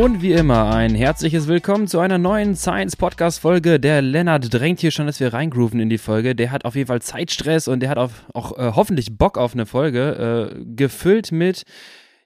[0.00, 3.78] Und wie immer ein herzliches Willkommen zu einer neuen Science Podcast Folge.
[3.78, 6.34] Der Lennart drängt hier schon, dass wir reingrooven in die Folge.
[6.34, 9.52] Der hat auf jeden Fall Zeitstress und der hat auf, auch äh, hoffentlich Bock auf
[9.52, 11.64] eine Folge, äh, gefüllt mit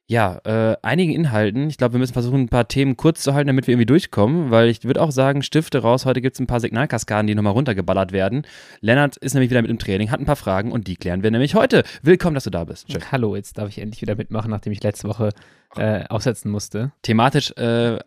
[0.07, 1.69] ja, äh, einigen Inhalten.
[1.71, 4.51] Ich glaube, wir müssen versuchen, ein paar Themen kurz zu halten, damit wir irgendwie durchkommen,
[4.51, 6.05] weil ich würde auch sagen, Stifte raus.
[6.05, 8.43] Heute gibt es ein paar Signalkaskaden, die nochmal runtergeballert werden.
[8.81, 11.31] Lennart ist nämlich wieder mit im Training, hat ein paar Fragen und die klären wir
[11.31, 11.85] nämlich heute.
[12.03, 12.93] Willkommen, dass du da bist.
[12.93, 13.01] Schön.
[13.13, 15.31] Hallo, jetzt darf ich endlich wieder mitmachen, nachdem ich letzte Woche
[15.77, 16.93] äh, aufsetzen musste.
[17.01, 17.99] Thematisch äh,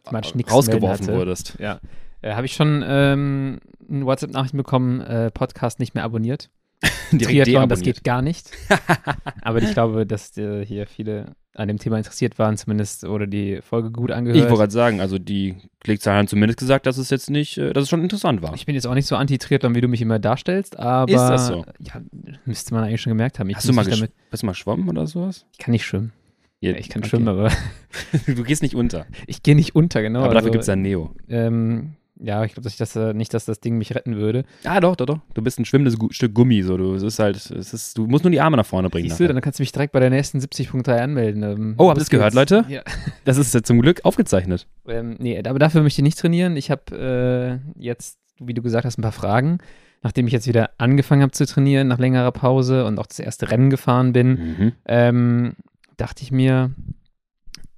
[0.49, 1.55] rausgeworfen wurdest.
[1.59, 1.79] Ja.
[2.21, 6.51] Äh, Habe ich schon ähm, eine WhatsApp-Nachricht bekommen, äh, Podcast nicht mehr abonniert.
[7.11, 8.51] Triathlon, das geht gar nicht.
[9.41, 13.61] Aber ich glaube, dass äh, hier viele an dem Thema interessiert waren, zumindest oder die
[13.61, 14.37] Folge gut angehört.
[14.37, 17.73] Ich wollte gerade sagen, also die Klickzahlen haben zumindest gesagt, dass es jetzt nicht, äh,
[17.73, 18.53] dass es schon interessant war.
[18.53, 21.47] Ich bin jetzt auch nicht so anti-Triathlon, wie du mich immer darstellst, aber ist das
[21.47, 21.65] so?
[21.79, 22.01] Ja,
[22.45, 23.49] müsste man eigentlich schon gemerkt haben.
[23.49, 25.47] Ich hast du mal damit, hast du mal schwommen oder sowas?
[25.53, 26.13] Ich kann nicht schwimmen.
[26.59, 27.09] Ja, ich kann okay.
[27.09, 27.51] schwimmen, aber
[28.27, 29.05] du gehst nicht unter.
[29.25, 30.19] Ich gehe nicht unter, genau.
[30.19, 31.15] Aber dafür also, gibt es ja Neo.
[31.27, 34.43] Ähm, ja, ich glaube, dass ich das äh, nicht, dass das Ding mich retten würde.
[34.63, 35.19] Ah, doch, doch, doch.
[35.33, 36.63] Du bist ein schwimmendes Gu Stück Gummi.
[36.63, 36.77] So.
[36.77, 39.09] Du, es ist halt, es ist, du musst nur die Arme nach vorne bringen.
[39.09, 41.43] Siehst du, dann kannst du mich direkt bei der nächsten 70.3 anmelden.
[41.43, 42.65] Ähm, oh, habt ihr es gehört, Leute?
[42.67, 42.81] Ja.
[43.25, 44.67] Das ist ja zum Glück aufgezeichnet.
[44.87, 46.55] Ähm, nee, aber dafür möchte ich nicht trainieren.
[46.55, 49.59] Ich habe äh, jetzt, wie du gesagt hast, ein paar Fragen.
[50.01, 53.51] Nachdem ich jetzt wieder angefangen habe zu trainieren, nach längerer Pause und auch das erste
[53.51, 54.71] Rennen gefahren bin, mhm.
[54.85, 55.53] ähm,
[55.97, 56.71] dachte ich mir,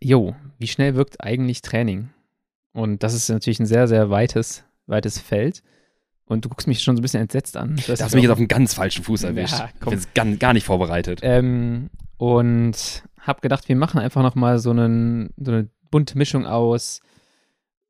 [0.02, 2.10] jo, wie schnell wirkt eigentlich Training?
[2.73, 5.64] Und das ist natürlich ein sehr, sehr weites, weites Feld.
[6.25, 7.76] Und du guckst mich schon so ein bisschen entsetzt an.
[7.76, 9.58] Du hast mich jetzt auf einen ganz falschen Fuß erwischt.
[9.58, 11.22] Ja, ich bin gar, gar nicht vorbereitet.
[11.23, 17.02] Ähm, und habe gedacht, wir machen einfach nochmal so, so eine bunte Mischung aus,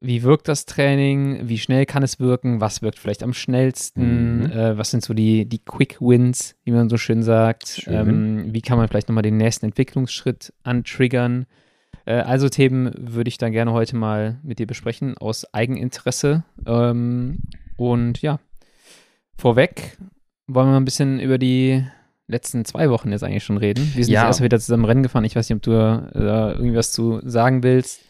[0.02, 4.52] wie wirkt das Training, wie schnell kann es wirken, was wirkt vielleicht am schnellsten, mhm.
[4.52, 7.94] äh, was sind so die, die Quick Wins, wie man so schön sagt, schön.
[7.94, 11.46] Ähm, wie kann man vielleicht nochmal den nächsten Entwicklungsschritt antriggern
[12.14, 16.44] also Themen würde ich dann gerne heute mal mit dir besprechen, aus Eigeninteresse.
[16.66, 17.40] Ähm,
[17.78, 18.40] und ja,
[19.36, 19.98] vorweg
[20.48, 21.86] wollen wir mal ein bisschen über die
[22.28, 23.92] letzten zwei Wochen jetzt eigentlich schon reden.
[23.96, 24.26] Wir sind ja.
[24.26, 25.24] erst wieder zusammen Rennen gefahren.
[25.26, 28.02] Ich weiß nicht, ob du da äh, irgendwie was zu sagen willst,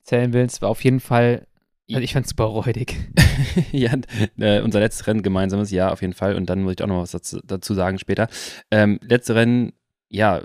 [0.00, 0.62] erzählen willst.
[0.62, 1.46] War auf jeden Fall
[1.90, 2.96] also ich fand es super räudig.
[3.72, 3.92] ja,
[4.38, 6.34] äh, unser letztes Rennen gemeinsames, ja, auf jeden Fall.
[6.34, 8.28] Und dann muss ich auch noch was dazu, dazu sagen später.
[8.70, 9.72] Ähm, letzte Rennen
[10.10, 10.42] ja,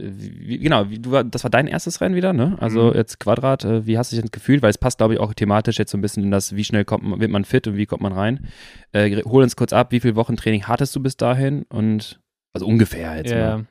[0.00, 2.56] wie, genau, wie, du, das war dein erstes Rennen wieder, ne?
[2.60, 2.94] Also mhm.
[2.94, 4.62] jetzt Quadrat, äh, wie hast du dich denn gefühlt?
[4.62, 6.84] Weil es passt, glaube ich, auch thematisch jetzt so ein bisschen in das, wie schnell
[6.84, 8.46] kommt man, wird man fit und wie kommt man rein.
[8.92, 11.64] Äh, hol uns kurz ab, wie viele Wochen Training hattest du bis dahin?
[11.68, 12.20] Und
[12.52, 13.66] also ungefähr jetzt ja, mal.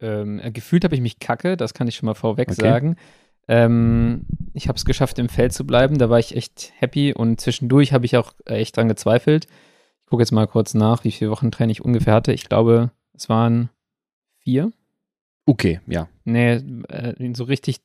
[0.00, 2.60] Ähm, äh, gefühlt habe ich mich kacke, das kann ich schon mal vorweg okay.
[2.60, 2.96] sagen.
[3.48, 7.40] Ähm, ich habe es geschafft, im Feld zu bleiben, da war ich echt happy und
[7.40, 9.46] zwischendurch habe ich auch echt dran gezweifelt.
[10.04, 12.32] Ich gucke jetzt mal kurz nach, wie viele Wochen Training ich ungefähr hatte.
[12.32, 13.70] Ich glaube, es waren
[14.38, 14.72] vier.
[15.48, 16.08] Okay, ja.
[16.26, 17.78] Nee, äh, so richtig.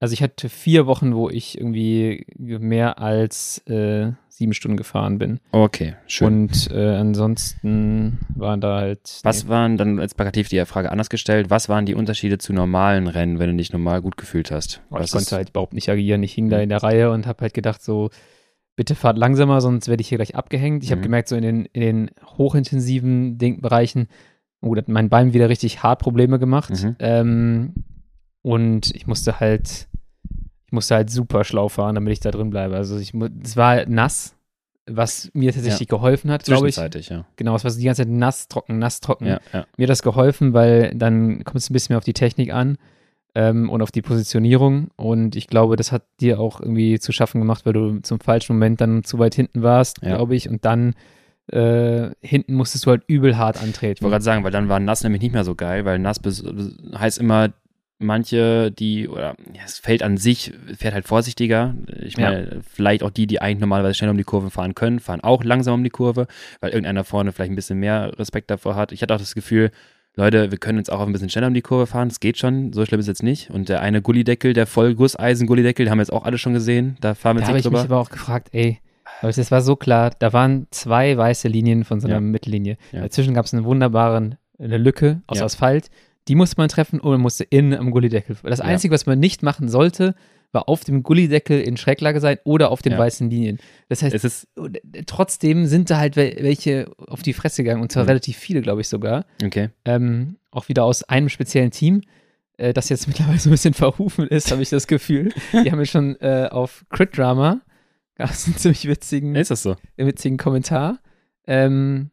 [0.00, 5.38] Also ich hatte vier Wochen, wo ich irgendwie mehr als äh, sieben Stunden gefahren bin.
[5.52, 6.26] Okay, schön.
[6.26, 9.20] Und äh, ansonsten waren da halt.
[9.22, 9.50] Was nee.
[9.50, 11.50] waren dann als plakativ die Frage anders gestellt?
[11.50, 14.82] Was waren die Unterschiede zu normalen Rennen, wenn du dich normal gut gefühlt hast?
[14.90, 16.24] Oh, ich konnte halt überhaupt nicht agieren.
[16.24, 18.10] Ich hing da in der Reihe und habe halt gedacht so,
[18.74, 20.82] bitte fahrt langsamer, sonst werde ich hier gleich abgehängt.
[20.82, 20.94] Ich mhm.
[20.94, 24.08] habe gemerkt, so in den, in den hochintensiven Ding Bereichen
[24.60, 26.70] Oh, hat mein Bein wieder richtig hart Probleme gemacht.
[26.70, 26.96] Mhm.
[26.98, 27.74] Ähm,
[28.42, 29.88] und ich musste halt,
[30.66, 32.76] ich musste halt super schlau fahren, damit ich da drin bleibe.
[32.76, 34.34] Also ich, es war nass,
[34.86, 35.96] was mir tatsächlich ja.
[35.96, 36.76] geholfen hat, glaube ich.
[36.76, 37.26] ja.
[37.36, 39.26] Genau, es war die ganze Zeit nass, trocken, nass, trocken.
[39.26, 39.66] Ja, ja.
[39.76, 42.78] Mir hat das geholfen, weil dann kommt es ein bisschen mehr auf die Technik an
[43.34, 44.88] ähm, und auf die Positionierung.
[44.96, 48.54] Und ich glaube, das hat dir auch irgendwie zu schaffen gemacht, weil du zum falschen
[48.54, 50.48] Moment dann zu weit hinten warst, glaube ich.
[50.48, 50.94] Und dann
[51.52, 53.96] äh, hinten musstest du halt übel hart antreten.
[53.96, 56.20] Ich wollte gerade sagen, weil dann war nass nämlich nicht mehr so geil, weil nass
[56.94, 57.50] heißt immer,
[57.98, 61.74] manche, die, oder ja, das Feld an sich fährt halt vorsichtiger.
[62.00, 62.60] Ich meine, ja.
[62.72, 65.74] vielleicht auch die, die eigentlich normalerweise schnell um die Kurve fahren können, fahren auch langsam
[65.74, 66.26] um die Kurve,
[66.60, 68.92] weil irgendeiner vorne vielleicht ein bisschen mehr Respekt davor hat.
[68.92, 69.70] Ich hatte auch das Gefühl,
[70.14, 72.72] Leute, wir können jetzt auch ein bisschen schneller um die Kurve fahren, es geht schon,
[72.72, 73.50] so schlimm ist es jetzt nicht.
[73.50, 77.36] Und der eine Gullideckel, der Vollgusseisen-Gullideckel, haben wir jetzt auch alle schon gesehen, da fahren
[77.36, 77.78] wir jetzt da nicht drüber.
[77.78, 78.80] Da habe ich mich aber auch gefragt, ey,
[79.20, 82.20] aber es war so klar, da waren zwei weiße Linien von so einer ja.
[82.20, 82.76] Mittellinie.
[82.92, 83.02] Ja.
[83.02, 85.44] Dazwischen gab es eine wunderbare eine Lücke aus ja.
[85.44, 85.90] Asphalt.
[86.28, 88.36] Die musste man treffen und man musste innen am Gullideckel.
[88.42, 90.14] Das Einzige, was man nicht machen sollte,
[90.52, 93.58] war auf dem Gullideckel in Schräglage sein oder auf den weißen Linien.
[93.88, 94.48] Das heißt, ist,
[95.06, 98.08] trotzdem sind da halt welche auf die Fresse gegangen und zwar mhm.
[98.08, 99.26] relativ viele, glaube ich sogar.
[99.44, 99.70] Okay.
[99.84, 102.02] Ähm, auch wieder aus einem speziellen Team
[102.58, 105.32] äh, das jetzt mittlerweile so ein bisschen verrufen ist, habe ich das Gefühl.
[105.52, 107.60] Die haben ja schon äh, auf Crit Drama
[108.18, 109.76] gab es einen ziemlich witzigen, ist das so?
[109.96, 110.98] witzigen Kommentar.
[111.46, 112.10] Ähm,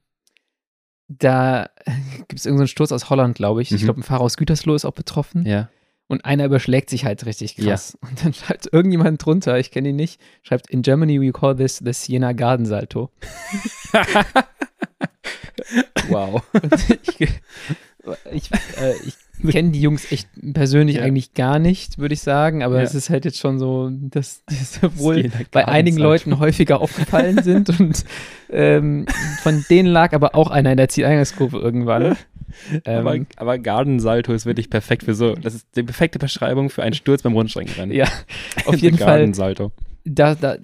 [1.07, 1.69] da
[2.27, 3.71] gibt es irgendeinen so Sturz aus Holland, glaube ich.
[3.71, 3.77] Mhm.
[3.77, 5.45] Ich glaube, ein Fahrer aus Gütersloh ist auch betroffen.
[5.45, 5.69] Ja.
[6.07, 7.97] und einer überschlägt sich halt richtig krass.
[8.01, 11.81] Und dann schreibt irgendjemand drunter, ich kenne ihn nicht, schreibt, in Germany we call this
[11.83, 13.11] the Siena Garden Salto.
[16.09, 16.43] Wow.
[17.01, 17.19] Ich
[18.31, 21.03] ich, äh, ich kenne die Jungs echt persönlich Ja.
[21.03, 22.83] eigentlich gar nicht, würde ich sagen, aber Ja.
[22.83, 24.55] es ist halt jetzt schon so, dass die
[24.99, 25.97] wohl bei einigen.
[25.97, 28.05] Leuten häufiger aufgefallen sind und
[28.49, 29.05] ähm,
[29.41, 32.15] von denen lag aber auch einer in der Zieleingangskurve irgendwann.
[32.85, 35.33] Ähm, aber, aber Garden Salto ist wirklich perfekt für so.
[35.35, 37.95] Das ist die perfekte Beschreibung für einen Sturz beim Rundstreckenrennen.
[37.95, 38.05] ja,
[38.65, 39.71] auf jeden Fall Garden Salto.
[40.05, 40.55] da, da,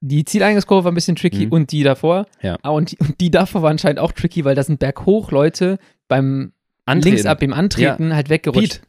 [0.00, 1.52] die Zieleingangskurve war ein bisschen tricky Mhm.
[1.52, 2.26] und die davor.
[2.42, 2.56] Ja.
[2.62, 5.78] Ah, und, die, und die davor war anscheinend auch tricky, weil da sind berghoch Leute
[6.08, 6.52] beim
[6.86, 7.14] Antreten.
[7.16, 8.80] links ab im Antreten halt weggerutscht.
[8.80, 8.86] Pete.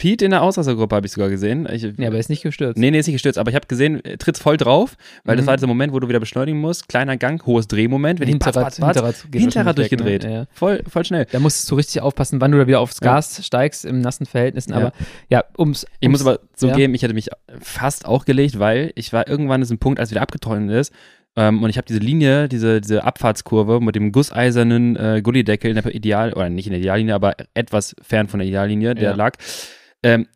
[0.00, 1.66] Pete in der Ausrassergruppe habe ich sogar gesehen.
[1.72, 2.78] Ich, Ja, aber er ist nicht gestürzt.
[2.78, 5.42] Nee, nee, ist nicht gestürzt, aber ich habe gesehen, er tritt voll drauf, weil das
[5.44, 5.48] Mhm.
[5.48, 6.88] war dieser Moment, wo du wieder beschleunigen musst.
[6.88, 10.22] Kleiner Gang, hohes Drehmoment, wenn Hinterrad, ich batz, batz, Hinterrad, Hinterrad weg, durchgedreht.
[10.22, 10.32] Ne?
[10.32, 10.44] Ja.
[10.52, 11.26] Voll, voll schnell.
[11.32, 13.14] Da musst du richtig aufpassen, wann du da wieder aufs Ja.
[13.14, 14.70] Gas steigst im nassen Verhältnissen.
[14.70, 14.76] Ja.
[14.76, 14.92] Aber
[15.30, 15.84] ja, ums.
[15.98, 16.96] Ich muss ums- aber zugeben, ja.
[16.96, 20.12] ich hätte mich fast auch gelegt, weil ich war irgendwann an diesem Punkt, als es
[20.12, 20.92] wieder abgeträumt ist,
[21.38, 25.80] ähm, und ich habe diese Linie, diese, diese Abfahrtskurve mit dem gusseisernen äh, Gullideckel in
[25.80, 29.14] der Ideal, oder nicht in der Ideallinie, aber etwas fern von der Ideallinie, der Ja.
[29.16, 29.36] lag.
[30.02, 30.26] Ähm,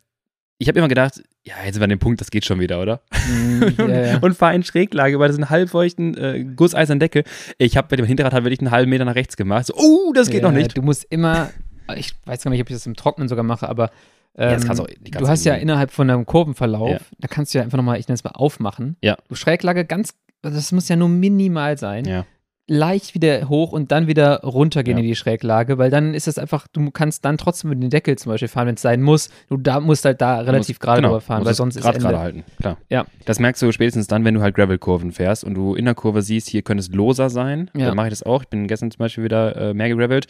[0.59, 2.81] ich habe immer gedacht, ja, jetzt sind wir an dem Punkt, das geht schon wieder,
[2.81, 3.01] oder?
[3.27, 4.17] Mm, ja, ja.
[4.19, 7.23] und fahre in Schräglage bei diesem halbfeuchten äh, gusseisernen Deckel.
[7.57, 9.65] Ich habe mit dem Hinterrad halt wirklich einen halben Meter nach rechts gemacht.
[9.65, 10.77] So, oh, das geht ja, noch nicht.
[10.77, 11.49] Du musst immer,
[11.97, 13.89] ich weiß gar nicht, ob ich das im Trocknen sogar mache, aber
[14.37, 16.99] ähm, Ja, das auch du hast ja innerhalb von einem Kurvenverlauf, Ja.
[17.19, 18.95] da kannst du ja einfach nochmal, ich nenne es mal, aufmachen.
[19.01, 19.17] Ja.
[19.27, 20.15] Du Schräglage ganz,
[20.51, 22.05] das muss ja nur minimal sein.
[22.05, 22.25] Ja.
[22.65, 25.01] Leicht wieder hoch und dann wieder runtergehen Ja.
[25.03, 28.17] in die Schräglage, weil dann ist es einfach, du kannst dann trotzdem mit dem Deckel
[28.17, 29.29] zum Beispiel fahren, wenn es sein muss.
[29.49, 32.07] Du da musst halt da relativ gerade genau, drüber fahren, weil sonst ist grad Ende.
[32.07, 32.43] gerade halten.
[32.61, 32.77] Klar.
[32.89, 33.05] Ja.
[33.25, 36.21] Das merkst du spätestens dann, wenn du halt Gravel-Kurven fährst und du in der Kurve
[36.21, 37.69] siehst, hier könnte es loser sein.
[37.75, 37.87] Ja.
[37.87, 38.43] Dann mache ich das auch.
[38.43, 40.27] Ich bin gestern zum Beispiel wieder äh, mehr gegravelt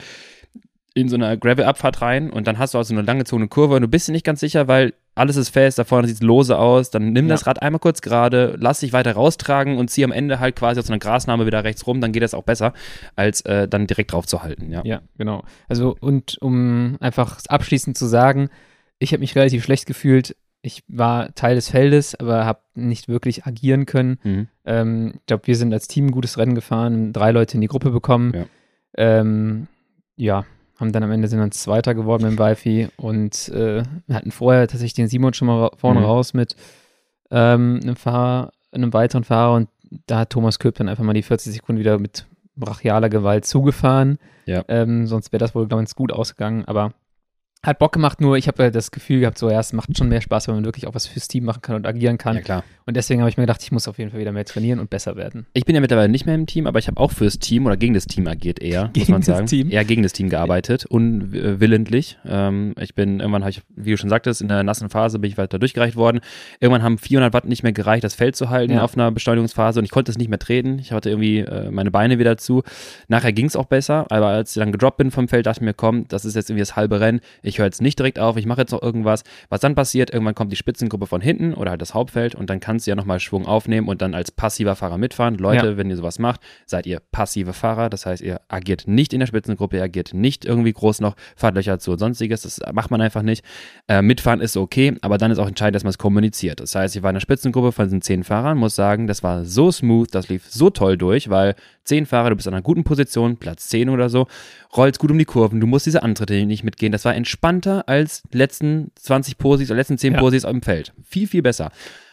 [0.96, 3.82] in so einer Gravel-Abfahrt rein und dann hast du auch so eine langgezogene Kurve und
[3.84, 6.58] du bist dir nicht ganz sicher, weil alles ist fest, da vorne sieht es lose
[6.58, 7.34] aus, dann nimm Ja.
[7.36, 10.80] das Rad einmal kurz gerade, lass dich weiter raustragen und zieh am Ende halt quasi
[10.80, 12.74] aus so einer Grasnarbe wieder rechts rum, dann geht das auch besser,
[13.16, 14.82] als äh, dann direkt drauf zu halten, ja.
[14.84, 15.44] Ja, genau.
[15.68, 18.50] Also, und um einfach abschließend zu sagen,
[19.00, 20.36] ich habe mich relativ schlecht gefühlt.
[20.66, 24.18] Ich war Teil des Feldes, aber habe nicht wirklich agieren können.
[24.24, 24.48] Mhm.
[24.66, 27.68] Ähm, ich glaube, wir sind als Team ein gutes Rennen gefahren, drei Leute in die
[27.68, 28.32] Gruppe bekommen.
[28.34, 28.46] Ja.
[28.96, 29.68] Ähm,
[30.16, 30.46] ja,
[30.84, 34.32] haben dann am Ende sind dann Zweiter geworden mit dem Wi-Fi und äh, wir hatten
[34.32, 36.06] vorher tatsächlich den Simon schon mal ra vorne Mhm.
[36.06, 36.56] raus mit
[37.32, 39.70] ähm, einem Fahrer, einem weiteren Fahrer und
[40.08, 42.26] da hat Thomas Köp dann einfach mal die 40 Sekunden wieder mit
[42.56, 44.18] brachialer Gewalt zugefahren.
[44.46, 44.64] Ja.
[44.68, 46.94] Ähm, sonst wäre das wohl ganz gut ausgegangen, aber
[47.64, 50.10] hat Bock gemacht, nur ich habe halt das Gefühl gehabt, so ja, es macht schon
[50.10, 52.36] mehr Spaß, wenn man wirklich auch was fürs Team machen kann und agieren kann.
[52.36, 52.64] Ja, klar.
[52.86, 54.90] Und deswegen habe ich mir gedacht, ich muss auf jeden Fall wieder mehr trainieren und
[54.90, 55.46] besser werden.
[55.54, 57.78] Ich bin ja mittlerweile nicht mehr im Team, aber ich habe auch fürs Team oder
[57.78, 59.48] gegen das Team agiert eher, muss Gegen man das sagen.
[59.48, 59.70] Team?
[59.72, 60.86] Eher gegen das Team gearbeitet,
[61.34, 62.18] unwillentlich.
[62.26, 65.30] Ähm, ich bin, irgendwann habe ich, wie du schon sagtest, in der nassen Phase bin
[65.32, 66.20] ich weiter durchgereicht worden.
[66.60, 68.84] Irgendwann haben 400 Watt nicht mehr gereicht, das Feld zu halten Ja.
[68.84, 70.80] auf einer Beschleunigungsphase und ich konnte es nicht mehr treten.
[70.80, 72.64] Ich hatte irgendwie äh, meine Beine wieder zu.
[73.08, 75.66] Nachher ging es auch besser, aber als ich dann gedroppt bin vom Feld, dachte ich
[75.66, 77.22] mir, komm, das ist jetzt irgendwie das halbe Rennen.
[77.42, 79.24] Ich höre jetzt nicht direkt auf, ich mache jetzt noch irgendwas.
[79.50, 82.60] Was dann passiert, irgendwann kommt die Spitzengruppe von hinten oder halt das Hauptfeld und dann
[82.60, 85.36] kannst du ja nochmal Schwung aufnehmen und dann als passiver Fahrer mitfahren.
[85.36, 85.78] Leute, Ja.
[85.78, 87.90] wenn ihr sowas macht, seid ihr passive Fahrer.
[87.90, 91.80] Das heißt, ihr agiert nicht in der Spitzengruppe, ihr agiert nicht irgendwie groß noch Fahrtlöcher
[91.80, 92.42] zu und sonstiges.
[92.44, 93.44] Das macht man einfach nicht.
[93.88, 96.60] Äh, mitfahren ist okay, aber dann ist auch entscheidend, dass man es kommuniziert.
[96.60, 99.46] Das heißt, ich war in der Spitzengruppe von diesen zehn Fahrern, muss sagen, das war
[99.46, 102.84] so smooth, das lief so toll durch, weil zehn Fahrer, du bist an einer guten
[102.84, 104.28] Position, Platz 10 oder so,
[104.76, 106.92] rollst gut um die Kurven, du musst diese Antritte nicht mitgehen.
[106.92, 110.20] Das war entspannter als die letzten 20 Posis oder letzten 10 Ja.
[110.20, 110.94] Posis im Feld.
[111.04, 111.72] Viel, viel besser.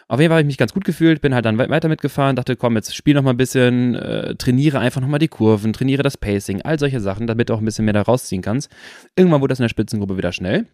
[0.08, 2.34] Auf jeden Fall habe ich mich ganz gut gefühlt, bin halt dann we- weiter mitgefahren,
[2.34, 5.72] dachte, komm, jetzt spiel noch mal ein bisschen, äh, trainiere einfach noch mal die Kurven,
[5.72, 8.72] trainiere das Pacing, all solche Sachen, damit du auch ein bisschen mehr da rausziehen kannst.
[9.14, 10.66] Irgendwann wurde das in der Spitzengruppe wieder schnell.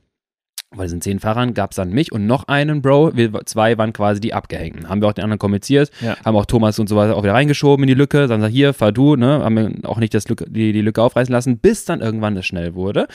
[0.77, 3.13] Bei diesen zehn Fahrern gab es dann mich und noch einen Bro.
[3.17, 4.89] Wir zwei waren quasi die Abgehängten.
[4.89, 6.17] Haben wir auch den anderen kommuniziert, Ja.
[6.25, 8.27] haben auch Thomas und so weiter auch wieder reingeschoben in die Lücke.
[8.27, 9.41] Dann sagt hier, fahr du, ne?
[9.43, 12.47] Haben wir auch nicht das Lücke, die, die Lücke aufreißen lassen, bis dann irgendwann es
[12.47, 13.07] schnell wurde.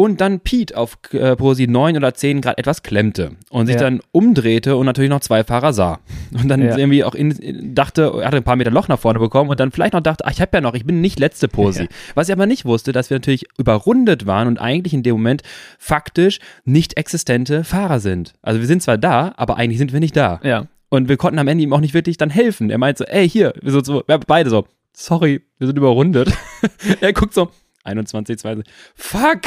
[0.00, 3.82] Und dann Pete auf äh, Posi 9 oder 10 Grad etwas klemmte und sich Ja.
[3.82, 6.00] dann umdrehte und natürlich noch zwei Fahrer sah.
[6.32, 6.78] Und dann Ja.
[6.78, 9.60] irgendwie auch in, in, dachte, er hatte ein paar Meter Loch nach vorne bekommen und
[9.60, 11.82] dann vielleicht noch dachte, ach, ich habe ja noch, ich bin nicht letzte Posi.
[11.82, 11.88] Ja.
[12.14, 15.42] Was ich aber nicht wusste, dass wir natürlich überrundet waren und eigentlich in dem Moment
[15.78, 18.32] faktisch nicht existente Fahrer sind.
[18.40, 20.40] Also wir sind zwar da, aber eigentlich sind wir nicht da.
[20.42, 20.64] Ja.
[20.88, 22.70] Und wir konnten am Ende ihm auch nicht wirklich dann helfen.
[22.70, 26.32] Er meinte so, ey, hier, wir sind so, wir beide so, sorry, wir sind überrundet.
[27.02, 27.50] er guckt so,
[27.84, 29.40] 21, 20, fuck.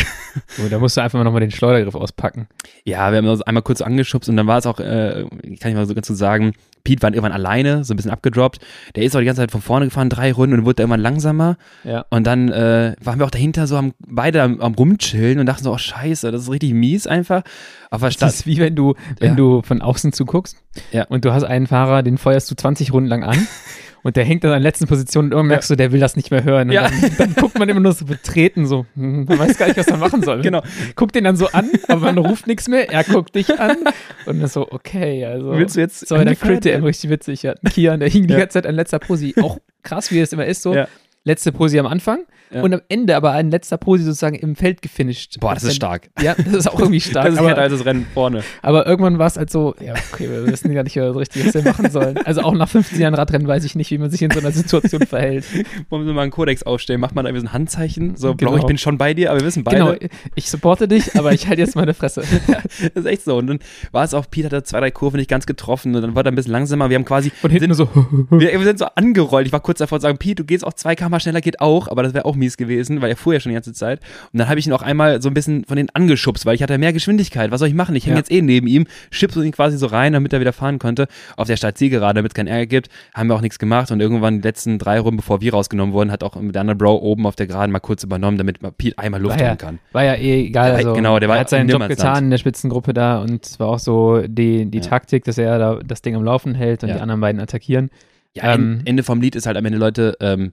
[0.47, 2.47] So, da musst du einfach mal nochmal den Schleudergriff auspacken.
[2.83, 5.25] Ja, wir haben uns einmal kurz angeschubst und dann war es auch, äh,
[5.59, 8.59] kann ich mal so ganz so sagen, Pete war irgendwann alleine, so ein bisschen abgedroppt.
[8.95, 11.57] Der ist auch die ganze Zeit von vorne gefahren, drei Runden und wurde irgendwann langsamer.
[11.83, 12.05] Ja.
[12.09, 15.63] Und dann äh, waren wir auch dahinter so am, beide am, am rumchillen und dachten
[15.63, 17.43] so, oh scheiße, das ist richtig mies einfach.
[17.89, 19.35] Aber Das statt, ist wie wenn du, wenn Ja.
[19.35, 20.57] du von außen zuguckst
[20.91, 21.05] Ja.
[21.05, 23.47] und du hast einen Fahrer, den feuerst du 20 Runden lang an
[24.03, 26.15] und der hängt dann an der letzten Position und irgendwann merkst du, der will das
[26.15, 26.69] nicht mehr hören.
[26.69, 26.89] Und Ja.
[26.89, 29.89] dann, dann guckt man immer nur so betreten, so, hm, man weiß gar nicht, was
[29.89, 30.41] man machen soll.
[30.41, 30.61] Genau.
[30.95, 33.77] Guckt den dann so an, aber man ruft nichts mehr, er guckt dich an
[34.25, 35.51] und dann so, okay, also.
[35.57, 36.83] willst du jetzt so der Crit werden?
[36.83, 37.43] richtig witzig.
[37.43, 39.33] Ja, Kian, der hing die ganze Zeit an letzter Posi.
[39.41, 40.75] Auch krass, wie es immer ist, so.
[40.75, 40.87] Ja.
[41.25, 42.19] Letzte Posi am Anfang
[42.53, 42.61] Ja.
[42.63, 45.39] und am Ende aber ein letzter Posi sozusagen im Feld gefinisht.
[45.39, 46.09] Boah, das ist stark.
[46.21, 47.25] Ja, das ist auch irgendwie stark.
[47.25, 48.43] Das ist aber, halt das Rennen vorne.
[48.61, 51.53] aber irgendwann war es halt so, ja, okay, wir wissen gar nicht mehr richtig, was
[51.53, 52.17] wir machen sollen.
[52.25, 54.51] Also auch nach 15 Jahren Radrennen weiß ich nicht, wie man sich in so einer
[54.51, 55.45] Situation verhält.
[55.89, 56.99] Wollen wir mal einen Kodex aufstellen?
[56.99, 58.15] Macht man da irgendwie so ein Handzeichen?
[58.17, 58.51] So, Genau.
[58.51, 59.77] Bro, ich bin schon bei dir, aber wir wissen beide.
[59.77, 59.95] Genau,
[60.35, 62.23] ich supporte dich, aber ich halte jetzt meine Fresse.
[62.93, 63.37] Das ist echt so.
[63.37, 63.59] Und dann
[63.91, 66.31] war es auch, Pete hatte zwei, drei Kurven nicht ganz getroffen und dann war er
[66.31, 66.89] ein bisschen langsamer.
[66.89, 67.87] Wir haben quasi, Von hinten nur so,
[68.29, 69.47] wir, wir sind so angerollt.
[69.47, 71.87] Ich war kurz davor zu sagen, Pete, du gehst auch zwei km schneller, geht auch,
[71.87, 73.99] aber das wäre auch mies gewesen, weil er fuhr ja schon die ganze Zeit.
[74.31, 76.63] Und dann habe ich ihn auch einmal so ein bisschen von denen angeschubst, weil ich
[76.63, 77.51] hatte mehr Geschwindigkeit.
[77.51, 77.95] Was soll ich machen?
[77.95, 78.19] Ich hänge Ja.
[78.19, 81.07] jetzt eh neben ihm, schubse ihn quasi so rein, damit er wieder fahren konnte.
[81.37, 84.41] Auf der Startzielgerade, damit es keinen Ärger gibt, haben wir auch nichts gemacht und irgendwann
[84.41, 87.35] die letzten drei Runden, bevor wir rausgenommen wurden, hat auch der andere Bro oben auf
[87.35, 89.79] der Geraden mal kurz übernommen, damit Pete einmal Luft War ja- holen kann.
[89.91, 90.71] war ja eh egal.
[90.73, 93.59] Also, genau, der war er hat seinen Job getan in der Spitzengruppe da und es
[93.59, 94.83] war auch so die, die Ja.
[94.83, 97.89] Taktik, dass er da das Ding am Laufen hält und die anderen beiden attackieren.
[98.35, 100.51] Ja, Ähm, en- Ende vom Lied ist halt am Ende Leute, ähm,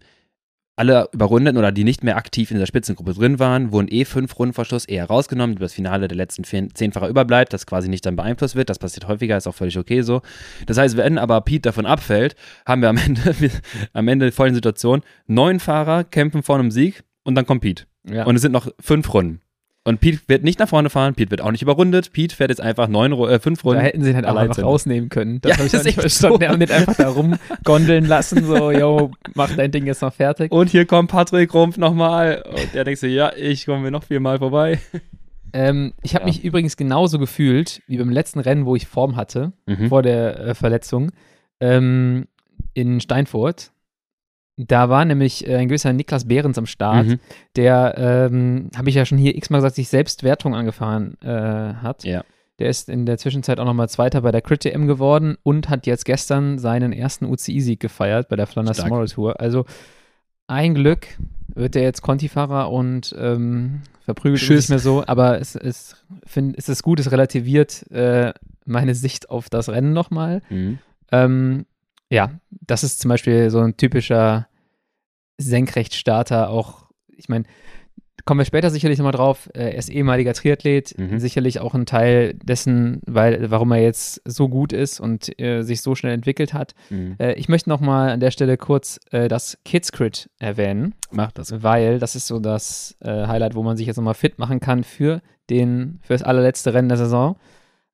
[0.80, 4.38] alle überrundeten oder die nicht mehr aktiv in dieser Spitzengruppe drin waren, wurden eh fünf
[4.38, 8.16] Runden vor Schluss eher rausgenommen, das Finale der letzten Zehnfacher überbleibt, das quasi nicht dann
[8.16, 8.70] beeinflusst wird.
[8.70, 10.22] Das passiert häufiger, ist auch völlig okay so.
[10.64, 12.34] Das heißt, wenn aber Pete davon abfällt,
[12.64, 13.34] haben wir am Ende,
[13.92, 17.84] am Ende vollen Situation, neun Fahrer kämpfen vor einem Sieg und dann kommt Pete.
[18.10, 18.25] Ja.
[18.25, 19.42] Und es sind noch fünf Runden.
[19.82, 22.60] Und Pete wird nicht nach vorne fahren, Pete wird auch nicht überrundet, Pete fährt jetzt
[22.60, 23.82] einfach neun, äh, fünf da Runden.
[23.82, 24.64] hätten sie ihn halt auch einfach sind.
[24.64, 25.40] rausnehmen können.
[25.40, 26.38] Das Ja, habe ich das nicht verstanden.
[26.42, 26.49] so.
[26.49, 30.52] Hat nicht einfach da rumgondeln lassen, so, yo, mach dein Ding jetzt noch fertig.
[30.52, 32.44] Und hier kommt Patrick Rumpf nochmal.
[32.50, 34.78] Und der denkt sich, ja, ich komme mir noch viermal vorbei.
[35.54, 36.26] Ähm, ich habe Ja.
[36.28, 39.88] mich übrigens genauso gefühlt wie beim letzten Rennen, wo ich Form hatte, Mhm.
[39.88, 41.10] vor der äh, Verletzung,
[41.58, 42.26] ähm,
[42.75, 43.70] in Steinfurt.
[44.69, 47.19] Da war nämlich äh, ein gewisser Niklas Behrens am Start, Mhm.
[47.57, 52.05] der, ähm, habe ich ja schon hier x-mal gesagt, sich selbst Wertung angefahren äh, hat.
[52.05, 52.25] Ja.
[52.59, 55.87] Der ist in der Zwischenzeit auch nochmal Zweiter bei der Crit TM geworden und hat
[55.87, 58.88] jetzt gestern seinen ersten UCI-Sieg gefeiert bei der Flanders Stark.
[58.90, 59.40] Tomorrow Tour.
[59.40, 59.64] Also
[60.47, 61.07] ein Glück
[61.55, 64.64] wird er jetzt Conti-Fahrer und ähm, verprügelt Tschüss.
[64.64, 68.35] nicht mehr so, aber es, es, find, es ist gut, es relativiert äh,
[68.67, 70.43] meine Sicht auf das Rennen nochmal.
[70.50, 70.79] Mhm.
[71.12, 71.64] Ähm,
[72.11, 74.49] ja, das ist zum Beispiel so ein typischer
[75.40, 77.44] Senkrechtstarter, auch, ich meine,
[78.26, 79.49] kommen wir später sicherlich nochmal drauf.
[79.54, 81.18] Äh, Er ist ehemaliger Triathlet, Mhm.
[81.18, 85.80] sicherlich auch ein Teil dessen, weil, warum er jetzt so gut ist und äh, sich
[85.80, 86.75] so schnell entwickelt hat.
[86.90, 87.16] Mhm.
[87.18, 91.62] Äh, ich möchte nochmal an der Stelle kurz äh, das Kids Crit erwähnen, Mach das.
[91.62, 94.85] weil das ist so das äh, Highlight, wo man sich jetzt nochmal fit machen kann
[94.85, 97.37] für, den, für das allerletzte Rennen der Saison.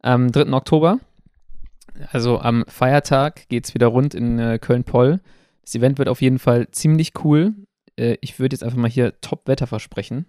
[0.03, 0.53] Am 3.
[0.53, 0.99] Oktober,
[2.11, 5.21] also am Feiertag, geht es wieder rund in äh, Köln-Poll.
[5.67, 7.55] Das Event wird auf jeden Fall ziemlich cool.
[7.97, 10.27] Äh, ich würde jetzt einfach mal hier Top-Wetter versprechen.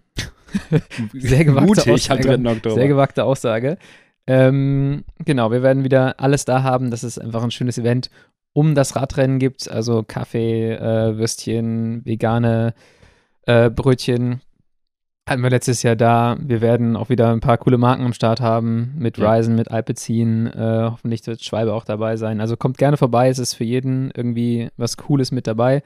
[1.14, 2.38] Sehr gewagte Mutig am Aussage.
[2.38, 2.50] 3.
[2.50, 2.74] Oktober.
[2.74, 3.78] Sehr gewagte Aussage.
[4.26, 6.90] Ähm, genau, wir werden wieder alles da haben.
[6.90, 8.10] Das ist einfach ein schönes Event.
[8.52, 12.74] Um das Radrennen gibt es also Kaffee, äh, Würstchen, vegane
[13.46, 14.40] äh, Brötchen.
[15.28, 16.36] Hatten wir letztes Jahr da.
[16.40, 18.94] Wir werden auch wieder ein paar coole Marken am Start haben.
[18.96, 19.32] Mit Ja.
[19.32, 20.46] Ryzen, mit Alpecin.
[20.46, 22.40] Äh, hoffentlich wird Schwalbe auch dabei sein.
[22.40, 23.28] Also kommt gerne vorbei.
[23.28, 25.82] Es ist für jeden irgendwie was Cooles mit dabei.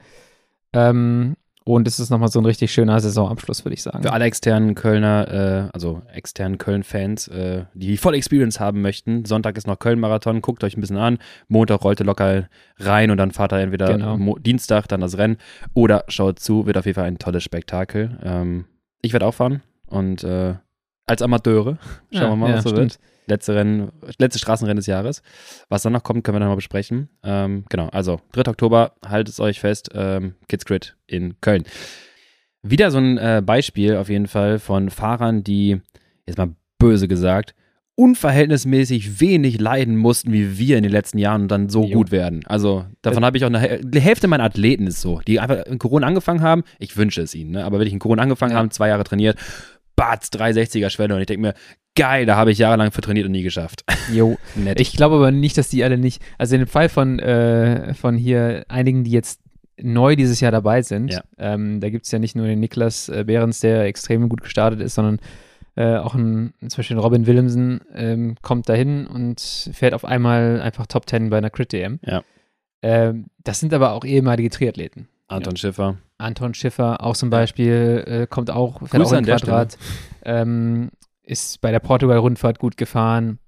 [0.71, 1.35] Ähm,
[1.65, 4.03] und es ist nochmal so ein richtig schöner Saisonabschluss, würde ich sagen.
[4.03, 9.57] Für alle externen Kölner, äh, also externen Köln-Fans, äh, die voll Experience haben möchten, Sonntag
[9.57, 11.19] ist noch Köln-Marathon, guckt euch ein bisschen an.
[11.47, 14.37] Montag rollt ihr locker rein und dann fahrt ihr entweder Genau.
[14.39, 15.37] Dienstag dann das Rennen
[15.73, 18.19] oder schaut zu, wird auf jeden Fall ein tolles Spektakel.
[18.23, 18.65] Ähm,
[19.03, 20.55] ich werde auch fahren und äh,
[21.05, 21.77] als Amateure,
[22.11, 22.99] schauen wir mal, ja, was so wird.
[23.25, 25.21] Letzte Rennen, letzte Straßenrennen des Jahres.
[25.69, 27.07] Was dann noch kommt, können wir dann mal besprechen.
[27.23, 28.49] Ähm, genau, also 3.
[28.49, 31.63] Oktober, haltet es euch fest, ähm, Kids Grid in Köln.
[32.63, 35.79] Wieder so ein äh, Beispiel auf jeden Fall von Fahrern, die,
[36.25, 37.55] jetzt mal böse gesagt,
[37.95, 41.97] unverhältnismäßig wenig leiden mussten wie wir in den letzten Jahren und dann so Jo.
[41.97, 42.41] gut werden.
[42.45, 45.77] Also davon habe ich auch eine die Hälfte meiner Athleten ist so, die einfach in
[45.79, 46.63] Corona angefangen haben.
[46.79, 47.65] Ich wünsche es ihnen, ne?
[47.65, 48.57] aber wenn ich in Corona angefangen Ja.
[48.59, 49.37] haben, zwei Jahre trainiert,
[49.95, 51.53] Batz, 360er Schwelle und ich denke mir,
[51.95, 53.83] geil, da habe ich jahrelang für trainiert und nie geschafft.
[54.11, 54.37] Jo.
[54.55, 54.79] Nett.
[54.79, 58.17] Ich glaube aber nicht, dass die alle nicht, also in dem Fall von, äh, von
[58.17, 59.39] hier einigen, die jetzt
[59.81, 61.23] neu dieses Jahr dabei sind, Ja.
[61.37, 64.81] ähm, da gibt es ja nicht nur den Niklas äh, Behrens, der extrem gut gestartet
[64.81, 65.19] ist, sondern
[65.75, 69.41] Äh, auch ein, zum Beispiel Robin Williamson ähm, kommt dahin und
[69.73, 71.99] fährt auf einmal einfach Top 10 bei einer Crit-DM.
[72.03, 72.21] Ja.
[72.83, 75.07] Ähm, das sind aber auch ehemalige Triathleten.
[75.27, 75.97] Anton Schiffer.
[76.17, 79.77] Anton Schiffer auch zum Beispiel äh, kommt auch, fährt Grüße auch der Quadrat,
[80.25, 80.91] ähm,
[81.23, 83.39] ist bei der Portugal-Rundfahrt gut gefahren.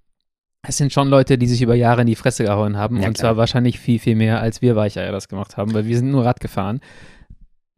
[0.67, 3.13] Es sind schon Leute, die sich über Jahre in die Fresse gehauen haben Ja, und
[3.13, 3.33] klar.
[3.33, 6.25] zwar wahrscheinlich viel, viel mehr, als wir Weicheier das gemacht haben, weil wir sind nur
[6.25, 6.79] Rad gefahren.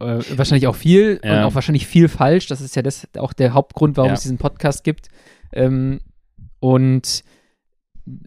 [0.00, 1.38] Äh, wahrscheinlich auch viel Ja.
[1.38, 2.46] und auch wahrscheinlich viel falsch.
[2.46, 4.14] Das ist ja das auch der Hauptgrund, warum Ja.
[4.14, 5.08] es diesen Podcast gibt.
[5.52, 6.00] Ähm,
[6.60, 7.24] und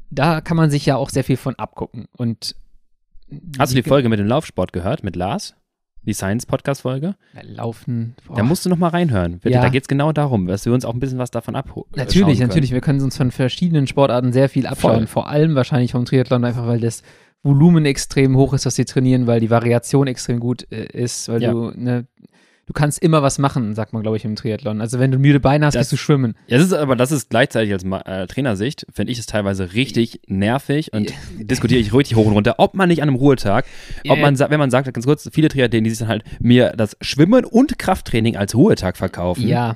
[0.10, 2.06] da kann man sich ja auch sehr viel von abgucken.
[2.18, 2.56] Und
[3.58, 5.56] Hast du die Folge mit dem Laufsport gehört, mit Lars?
[6.04, 7.16] Die Science-Podcast-Folge?
[7.44, 8.16] Laufen.
[8.28, 8.36] boah.
[8.36, 9.34] Da musst du noch mal reinhören.
[9.40, 9.62] Bitte, Ja.
[9.62, 11.88] Da geht es genau darum, dass wir uns auch ein bisschen was davon abholen.
[11.96, 12.72] Natürlich, natürlich.
[12.72, 15.02] Wir können uns von verschiedenen Sportarten sehr viel abschauen.
[15.02, 15.08] Voll.
[15.08, 17.04] Vor allem wahrscheinlich vom Triathlon, einfach weil das
[17.44, 21.42] Volumen extrem hoch ist, was sie trainieren, weil die Variation extrem gut äh, ist, weil
[21.42, 21.52] Ja.
[21.52, 22.06] du, ne,
[22.68, 24.80] du kannst immer was machen, sagt man, glaube ich, im Triathlon.
[24.80, 26.36] Also wenn du müde Beine hast, Das- gehst du schwimmen.
[26.48, 30.22] Ja, das ist aber das ist gleichzeitig als äh, Trainersicht, finde ich es teilweise richtig
[30.28, 33.66] nervig und diskutiere ich richtig hoch und runter, ob man nicht an einem Ruhetag,
[34.08, 36.96] ob man, wenn man sagt, ganz kurz, viele Triathleten, die sich dann halt mir das
[37.02, 39.48] Schwimmen und Krafttraining als Ruhetag verkaufen.
[39.48, 39.76] Ja.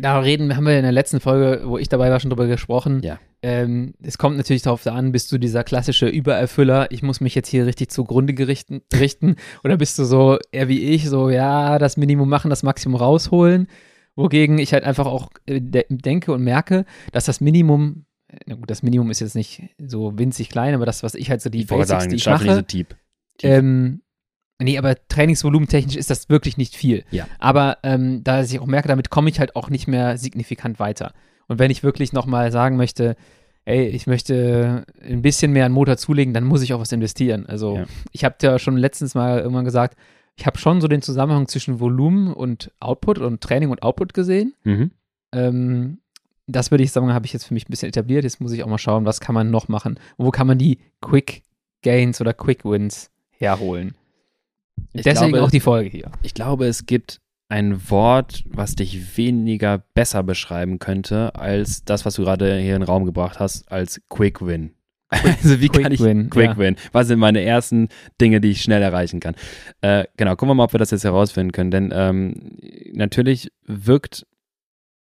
[0.00, 3.00] Da reden, haben wir in der letzten Folge, wo ich dabei war, schon drüber gesprochen.
[3.02, 3.18] Ja.
[3.46, 7.50] Ähm, es kommt natürlich darauf an, bist du dieser klassische Übererfüller, ich muss mich jetzt
[7.50, 11.98] hier richtig zugrunde gerichten, richten, oder bist du so eher wie ich, so, ja, das
[11.98, 13.68] Minimum machen, das Maximum rausholen,
[14.16, 18.54] wogegen ich halt einfach auch äh, de denke und merke, dass das Minimum, äh, na
[18.54, 21.50] gut, das Minimum ist jetzt nicht so winzig klein, aber das, was ich halt so
[21.50, 22.86] die Ich Basics, sagen, die ich mache, diese Tief.
[23.36, 23.50] Tief.
[23.50, 24.00] ähm,
[24.58, 27.04] nee, aber trainingsvolumentechnisch ist das wirklich nicht viel.
[27.10, 27.26] Ja.
[27.38, 31.12] Aber ähm, da ich auch merke, damit komme ich halt auch nicht mehr signifikant weiter.
[31.48, 33.16] Und wenn ich wirklich nochmal sagen möchte,
[33.66, 37.46] ey, ich möchte ein bisschen mehr an Motor zulegen, dann muss ich auch was investieren.
[37.46, 37.84] Also Ja.
[38.12, 39.96] ich habe ja schon letztens mal irgendwann gesagt,
[40.36, 44.54] ich habe schon so den Zusammenhang zwischen Volumen und Output und Training und Output gesehen.
[44.64, 44.90] Mhm.
[45.32, 45.98] Ähm,
[46.46, 48.24] das würde ich sagen, habe ich jetzt für mich ein bisschen etabliert.
[48.24, 49.98] Jetzt muss ich auch mal schauen, was kann man noch machen.
[50.18, 51.42] Wo kann man die Quick
[51.82, 53.94] Gains oder Quick Wins herholen?
[54.92, 56.10] Ich Deswegen glaube- auch die Folge hier.
[56.22, 57.20] Ich glaube, es gibt
[57.54, 62.80] ein Wort, was dich weniger besser beschreiben könnte, als das, was du gerade hier in
[62.80, 64.72] den Raum gebracht hast, als Quick Win.
[65.08, 66.56] also wie Quick kann ich Win, Quick ja.
[66.56, 66.74] Win?
[66.90, 67.90] Was sind meine ersten
[68.20, 69.36] Dinge, die ich schnell erreichen kann?
[69.82, 72.58] Äh, genau, gucken wir mal, ob wir das jetzt herausfinden können, denn ähm,
[72.92, 74.26] natürlich wirkt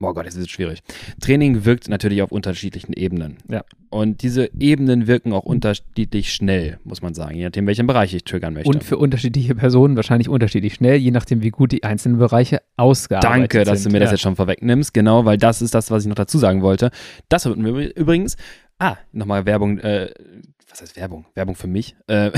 [0.06, 0.82] Oh Gott, jetzt ist schwierig.
[1.20, 3.38] Training wirkt natürlich auf unterschiedlichen Ebenen.
[3.50, 3.64] Ja.
[3.90, 8.24] Und diese Ebenen wirken auch unterschiedlich schnell, muss man sagen, je nachdem, welchen Bereich ich
[8.24, 8.70] triggern möchte.
[8.70, 13.52] Und für unterschiedliche Personen wahrscheinlich unterschiedlich schnell, je nachdem, wie gut die einzelnen Bereiche ausgearbeitet
[13.52, 13.54] sind.
[13.54, 14.14] Danke, dass du mir das ja.
[14.14, 16.92] jetzt schon vorwegnimmst, genau, weil das ist das, was ich noch dazu sagen wollte.
[17.30, 18.36] Das würden wir übrigens,
[18.80, 20.10] ah, nochmal Werbung, äh,
[20.70, 21.26] was heißt Werbung?
[21.36, 21.96] Werbung für mich.
[22.08, 22.32] Äh,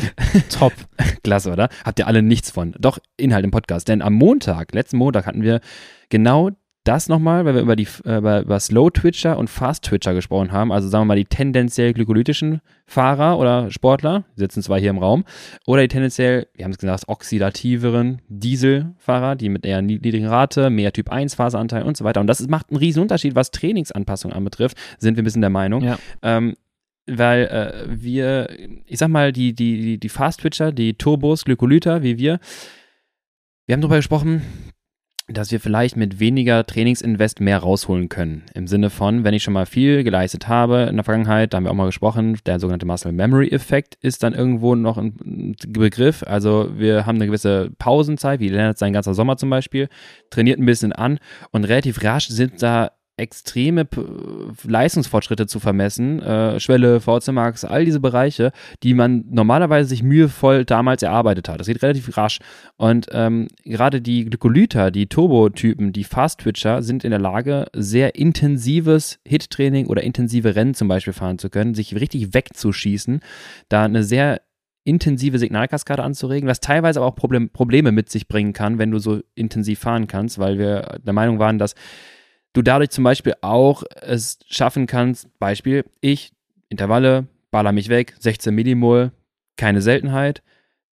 [0.50, 0.72] top.
[1.22, 1.68] klasse, oder?
[1.84, 2.74] Habt ihr alle nichts von.
[2.78, 3.86] Doch, Inhalt im Podcast.
[3.86, 5.60] Denn am Montag, letzten Montag hatten wir
[6.08, 6.50] genau
[6.84, 10.52] das nochmal, weil wir über die äh, über, über Slow Twitcher und Fast Twitcher gesprochen
[10.52, 10.70] haben.
[10.70, 14.98] Also sagen wir mal die tendenziell glykolytischen Fahrer oder Sportler, die sitzen zwar hier im
[14.98, 15.24] Raum,
[15.66, 20.92] oder die tendenziell, wir haben es gesagt, oxidativeren Dieselfahrer, die mit eher niedrigen Rate, mehr
[20.92, 22.20] Typ 1 Phaseranteil und so weiter.
[22.20, 25.50] Und das ist, macht einen riesen Unterschied, was Trainingsanpassung anbetrifft, sind wir ein bisschen der
[25.50, 25.82] Meinung.
[25.82, 25.98] Ja.
[26.22, 26.54] Ähm,
[27.06, 28.48] weil äh, wir,
[28.86, 32.40] ich sag mal, die, die, die, die Fast-Twitcher, die Turbos, Glykolyter, wie wir,
[33.66, 34.42] wir haben darüber gesprochen,
[35.26, 38.42] dass wir vielleicht mit weniger Trainingsinvest mehr rausholen können.
[38.52, 41.64] Im Sinne von, wenn ich schon mal viel geleistet habe in der Vergangenheit, da haben
[41.64, 46.22] wir auch mal gesprochen, der sogenannte Muscle Memory Effekt ist dann irgendwo noch ein Begriff.
[46.26, 49.88] Also wir haben eine gewisse Pausenzeit, wie Lennart sein ganzer Sommer zum Beispiel,
[50.28, 51.18] trainiert ein bisschen an
[51.52, 54.00] und relativ rasch sind da extreme P
[54.64, 60.64] Leistungsfortschritte zu vermessen, äh, Schwelle, VC Max, all diese Bereiche, die man normalerweise sich mühevoll
[60.64, 61.60] damals erarbeitet hat.
[61.60, 62.40] Das geht relativ rasch.
[62.76, 69.20] Und ähm, gerade die Glykolyter, die Turbotypen, die Fast-Twitcher sind in der Lage, sehr intensives
[69.26, 73.20] Hit-Training oder intensive Rennen zum Beispiel fahren zu können, sich richtig wegzuschießen,
[73.68, 74.40] da eine sehr
[74.84, 78.98] intensive Signalkaskade anzuregen, was teilweise aber auch Problem, Probleme mit sich bringen kann, wenn du
[78.98, 81.74] so intensiv fahren kannst, weil wir der Meinung waren, dass
[82.54, 86.32] du dadurch zum Beispiel auch es schaffen kannst, Beispiel, ich,
[86.70, 89.12] Intervalle, baller mich weg, 16 Millimol,
[89.56, 90.42] keine Seltenheit.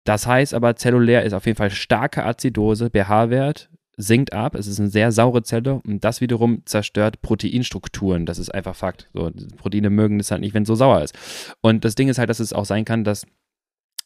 [0.05, 4.79] Das heißt aber, zellulär ist auf jeden Fall starke Azidose, pH-Wert sinkt ab, es ist
[4.79, 8.27] eine sehr saure Zelle und das wiederum zerstört Proteinstrukturen.
[8.27, 9.09] Das ist einfach Fakt.
[9.15, 11.15] So, Proteine mögen es halt nicht, wenn es so sauer ist.
[11.63, 13.27] Und das Ding ist halt, dass es auch sein kann, dass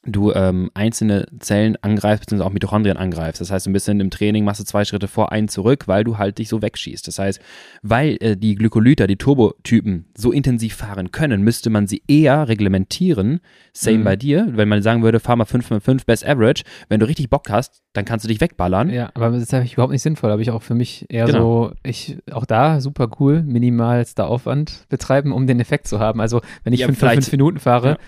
[0.06, 3.40] du ähm, einzelne Zellen angreifst, beziehungsweise auch Mitochondrien angreifst.
[3.42, 6.16] Das heißt, ein bisschen im Training machst du zwei Schritte vor, einen zurück, weil du
[6.16, 7.06] halt dich so wegschießt.
[7.06, 7.38] Das heißt,
[7.82, 13.40] weil äh, die Glykolyter, die Turbotypen so intensiv fahren können, müsste man sie eher reglementieren.
[13.72, 14.04] Same Mhm.
[14.04, 16.62] bei dir, wenn man sagen würde, fahr mal 5,5 Best Average.
[16.88, 18.88] Wenn du richtig Bock hast, dann kannst du dich wegballern.
[18.90, 20.28] Ja, aber das ist eigentlich überhaupt nicht sinnvoll.
[20.28, 21.68] Da habe ich auch für mich eher Genau.
[21.68, 26.20] so, ich, auch da super cool, minimalster Aufwand betreiben, um den Effekt zu haben.
[26.20, 27.98] Also, wenn ich Ja, fünf, fünf Minuten fahre,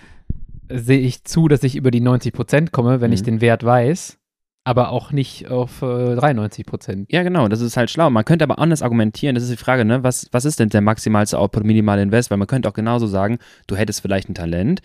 [0.73, 3.25] sehe ich zu, dass ich über die 90 Prozent komme, wenn ich Mhm.
[3.25, 4.17] den Wert weiß,
[4.65, 7.11] aber auch nicht auf äh, 93 Prozent.
[7.11, 8.09] Ja, genau, das ist halt schlau.
[8.09, 10.81] Man könnte aber anders argumentieren, das ist die Frage, ne, was, was ist denn der
[10.81, 12.31] maximalste Output, minimale Invest?
[12.31, 14.81] Weil man könnte auch genauso sagen, du hättest vielleicht ein Talent,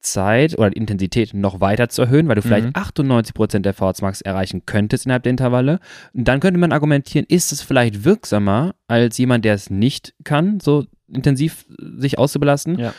[0.00, 2.72] Zeit oder Intensität noch weiter zu erhöhen, weil du vielleicht Mhm.
[2.74, 5.80] 98% der VHS Max erreichen könntest innerhalb der Intervalle.
[6.14, 10.60] Und dann könnte man argumentieren, ist es vielleicht wirksamer als jemand, der es nicht kann,
[10.60, 12.78] so intensiv sich auszubelasten?
[12.78, 12.94] Ja.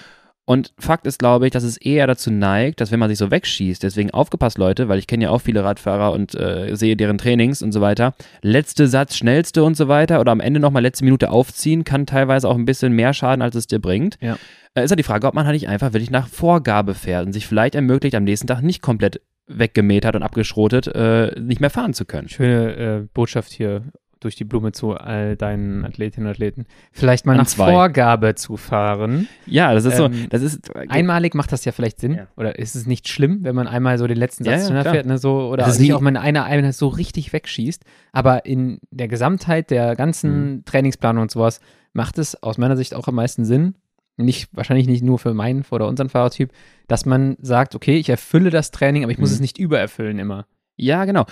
[0.50, 3.30] Und Fakt ist, glaube ich, dass es eher dazu neigt, dass wenn man sich so
[3.30, 7.20] wegschießt, deswegen aufgepasst, Leute, weil ich kenne ja auch viele Radfahrer und äh, sehe deren
[7.20, 8.16] Trainings und so weiter.
[8.42, 12.50] Letzte Satz, schnellste und so weiter oder am Ende nochmal letzte Minute aufziehen, kann teilweise
[12.50, 14.18] auch ein bisschen mehr schaden, als es dir bringt.
[14.22, 14.40] Ja.
[14.74, 17.34] Äh, ist ja die Frage, ob man halt nicht einfach wirklich nach Vorgabe fährt und
[17.34, 21.94] sich vielleicht ermöglicht, am nächsten Tag nicht komplett weggemetert und abgeschrotet, äh, nicht mehr fahren
[21.94, 22.28] zu können.
[22.28, 23.84] Schöne äh, Botschaft hier
[24.19, 26.65] durch die Blume zu all deinen Athletinnen und Athleten.
[26.91, 27.71] Vielleicht mal An nach zwei.
[27.71, 29.27] Vorgabe zu fahren.
[29.45, 32.13] Ja, das ist so, Ähm, das ist Einmalig macht das ja vielleicht Sinn.
[32.15, 32.27] Ja.
[32.38, 34.93] Oder ist es nicht schlimm, wenn man einmal so den letzten Ja, Satz ja, klar.
[34.93, 37.84] fährt, ne, so, oder sich auch mal in einer Einheit so richtig wegschießt.
[38.12, 40.65] Aber in der Gesamtheit der ganzen Mhm.
[40.65, 41.60] Trainingsplanung und sowas
[41.93, 43.75] macht es aus meiner Sicht auch am meisten Sinn.
[44.17, 46.51] Nicht, wahrscheinlich nicht nur für meinen oder unseren Fahrertyp,
[46.89, 49.36] dass man sagt, okay, ich erfülle das Training, aber ich muss Mhm.
[49.36, 50.45] es nicht übererfüllen immer.
[50.75, 51.25] Ja, genau.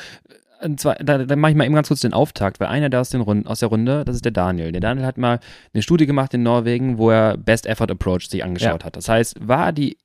[0.77, 3.09] Zwar, da, da mache ich mal eben ganz kurz den Auftakt, weil einer da aus,
[3.09, 4.71] den Runden, aus der Runde, das ist der Daniel.
[4.71, 5.39] Der Daniel hat mal
[5.73, 8.95] eine Studie gemacht in Norwegen, wo er Best Effort Approach sich angeschaut hat.
[8.95, 9.97] Das heißt, war die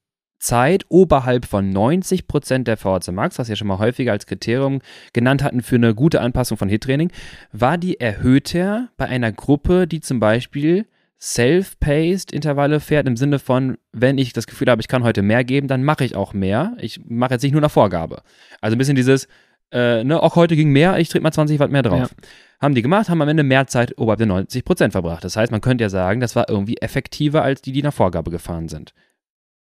[0.42, 4.80] Zeit oberhalb von 90 Prozent der VHC Max, was wir schon mal häufiger als Kriterium
[5.12, 7.12] genannt hatten für eine gute Anpassung von Hit-Training,
[7.52, 10.86] war die erhöhter bei einer Gruppe, die zum Beispiel
[11.20, 15.44] self-paced Intervalle fährt, im Sinne von, wenn ich das Gefühl habe, ich kann heute mehr
[15.44, 16.76] geben, dann mache ich auch mehr.
[16.80, 18.22] Ich mache jetzt nicht nur nach Vorgabe.
[18.60, 19.28] Also ein bisschen dieses,
[19.72, 22.14] äh, ne, auch heute ging mehr, ich trinke mal 20 Watt mehr drauf.
[22.60, 25.24] Haben die gemacht, haben am Ende mehr Zeit oberhalb der 90 Prozent verbracht.
[25.24, 28.30] Das heißt, man könnte ja sagen, das war irgendwie effektiver als die, die nach Vorgabe
[28.30, 28.94] gefahren sind.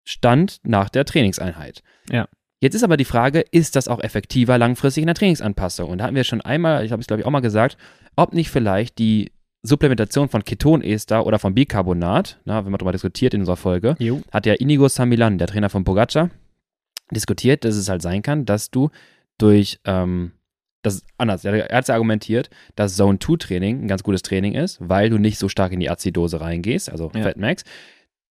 [0.04, 1.82] Stand nach der Trainingseinheit.
[2.12, 2.28] Ja.
[2.60, 5.90] Jetzt ist aber die Frage, ist das auch effektiver langfristig in der Trainingsanpassung?
[5.90, 7.78] Und da hatten wir schon einmal, ich habe es glaube ich auch mal gesagt,
[8.16, 9.32] ob nicht vielleicht die
[9.64, 14.22] Supplementation von Ketonester oder von Bicarbonat, na, wenn man darüber diskutiert in unserer Folge, Jo.
[14.32, 16.30] hat ja Inigo Samilan, der Trainer von Pogacar,
[17.12, 18.90] diskutiert, dass es halt sein kann, dass du
[19.38, 20.32] durch, ähm,
[20.82, 25.10] das ist anders, er hat ja argumentiert, dass Zone-2-Training ein ganz gutes Training ist, weil
[25.10, 27.24] du nicht so stark in die Azidose reingehst, also Ja.
[27.24, 27.64] Fatmax.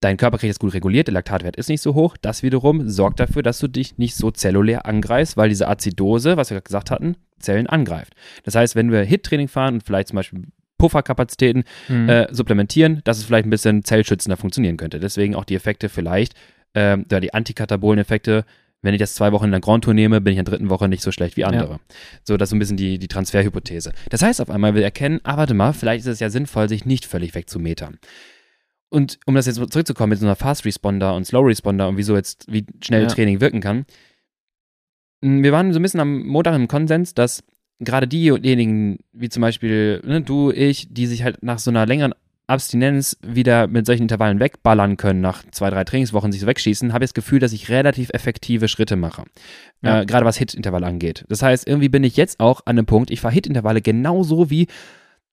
[0.03, 2.17] Dein Körper kriegt das gut reguliert, der Laktatwert ist nicht so hoch.
[2.23, 6.49] Das wiederum sorgt dafür, dass du dich nicht so zellulär angreifst, weil diese Azidose, was
[6.51, 8.15] wir gerade gesagt hatten, Zellen angreift.
[8.45, 10.45] Das heißt, wenn wir HIT-Training fahren und vielleicht zum Beispiel
[10.79, 12.09] Pufferkapazitäten Mhm.
[12.09, 14.99] äh, supplementieren, dass es vielleicht ein bisschen zellschützender funktionieren könnte.
[14.99, 16.33] Deswegen auch die Effekte vielleicht,
[16.75, 18.45] ähm, die antikatabolen Effekte,
[18.83, 20.71] wenn ich das zwei Wochen in der Grand Tour nehme, bin ich in der dritten
[20.71, 21.81] Woche nicht so schlecht wie andere.
[22.25, 23.93] So, das ist so ein bisschen die, die Transferhypothese.
[24.09, 26.85] Das heißt auf einmal, wir erkennen, ah, warte mal, vielleicht ist es ja sinnvoll, sich
[26.87, 27.99] nicht völlig wegzumetern.
[28.89, 32.17] Und um das jetzt zurückzukommen mit so einer Fast Responder und Slow Responder und wieso
[32.17, 33.09] jetzt, wie schnell Ja.
[33.09, 33.85] Training wirken kann.
[35.23, 37.45] m, Wir waren so ein bisschen am Montag im Konsens, dass
[37.79, 42.15] gerade diejenigen, wie zum Beispiel ne, du, ich, die sich halt nach so einer längeren
[42.51, 47.05] Abstinenz wieder mit solchen Intervallen wegballern können, nach zwei, drei Trainingswochen sich so wegschießen, habe
[47.05, 49.25] ich das Gefühl, dass ich relativ effektive Schritte mache.
[49.83, 50.03] Ja.
[50.03, 51.25] Äh, gerade was Hit-Intervalle angeht.
[51.29, 54.67] Das heißt, irgendwie bin ich jetzt auch an einem Punkt, ich fahre Hit-Intervalle genauso wie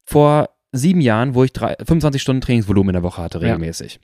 [0.05, 3.45] vor sieben Jahren, wo ich drei, 25 Stunden Trainingsvolumen in der Woche hatte, Ja.
[3.45, 3.99] regelmäßig.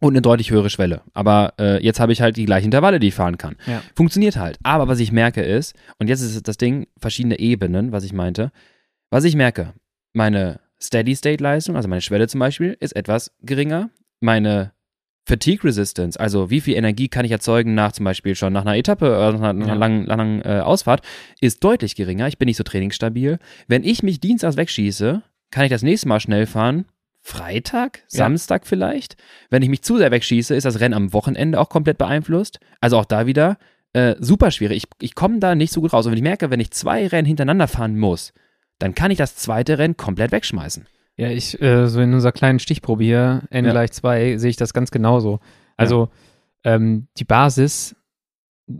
[0.00, 1.02] Und eine deutlich höhere Schwelle.
[1.14, 3.54] Aber äh, jetzt habe ich halt die gleichen Intervalle, die ich fahren kann.
[3.66, 3.82] Ja.
[3.94, 4.58] Funktioniert halt.
[4.64, 8.50] Aber was ich merke ist, und jetzt ist das Ding, verschiedene Ebenen, was ich meinte,
[9.10, 9.74] was ich merke,
[10.12, 13.90] meine Steady-State-Leistung, also meine Schwelle zum Beispiel, ist etwas geringer.
[14.20, 14.72] Meine
[15.24, 18.76] Fatigue Resistance, also wie viel Energie kann ich erzeugen nach zum Beispiel schon nach einer
[18.76, 19.74] Etappe einer, nach einer Ja.
[19.74, 21.02] langen, langen äh, Ausfahrt,
[21.40, 22.26] ist deutlich geringer.
[22.26, 23.38] Ich bin nicht so trainingsstabil.
[23.68, 26.86] Wenn ich mich dienstags wegschieße, kann ich das nächste Mal schnell fahren.
[27.20, 28.18] Freitag, Ja.
[28.18, 29.16] Samstag vielleicht.
[29.48, 32.58] Wenn ich mich zu sehr wegschieße, ist das Rennen am Wochenende auch komplett beeinflusst.
[32.80, 33.58] Also auch da wieder
[33.92, 34.78] äh, super schwierig.
[34.78, 36.04] Ich, ich komme da nicht so gut raus.
[36.06, 38.32] Und wenn ich merke, wenn ich zwei Rennen hintereinander fahren muss,
[38.82, 40.86] dann kann ich das zweite Rennen komplett wegschmeißen.
[41.16, 43.70] Ja, ich, äh, so in unserer kleinen Stichprobe hier, N Ja.
[43.72, 45.40] gleich 2, sehe ich das ganz genauso.
[45.76, 46.08] Also,
[46.64, 47.94] ähm, die Basis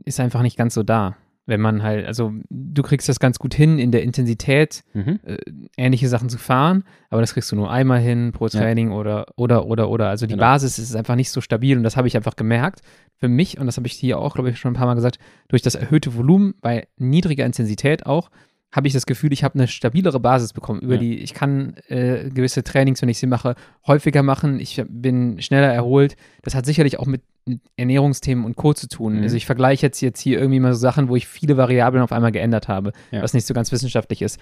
[0.05, 1.17] ist einfach nicht ganz so da.
[1.45, 5.19] Wenn man halt, also du kriegst das ganz gut hin in der Intensität, Mhm.
[5.25, 5.39] äh,
[5.77, 8.61] ähnliche Sachen zu fahren, aber das kriegst du nur einmal hin pro Ja.
[8.61, 10.09] Training oder, oder, oder, oder.
[10.09, 10.45] Also die Genau.
[10.45, 12.81] Basis ist einfach nicht so stabil und das habe ich einfach gemerkt.
[13.17, 15.19] Für mich, und das habe ich hier auch, glaube ich, schon ein paar Mal gesagt,
[15.49, 18.31] durch das erhöhte Volumen bei niedriger Intensität auch,
[18.75, 21.01] habe ich das Gefühl, ich habe eine stabilere Basis bekommen, über Ja.
[21.01, 23.55] die ich kann äh, gewisse Trainings, wenn ich sie mache,
[23.87, 24.59] häufiger machen.
[24.61, 26.17] Ich bin schneller erholt.
[26.43, 28.73] Das hat sicherlich auch mit, mit Ernährungsthemen und Co.
[28.73, 29.17] zu tun.
[29.19, 29.23] Mhm.
[29.25, 32.13] Also ich vergleiche jetzt, jetzt hier irgendwie mal so Sachen, wo ich viele Variablen auf
[32.13, 33.21] einmal geändert habe, Ja.
[33.23, 34.41] was nicht so ganz wissenschaftlich ist.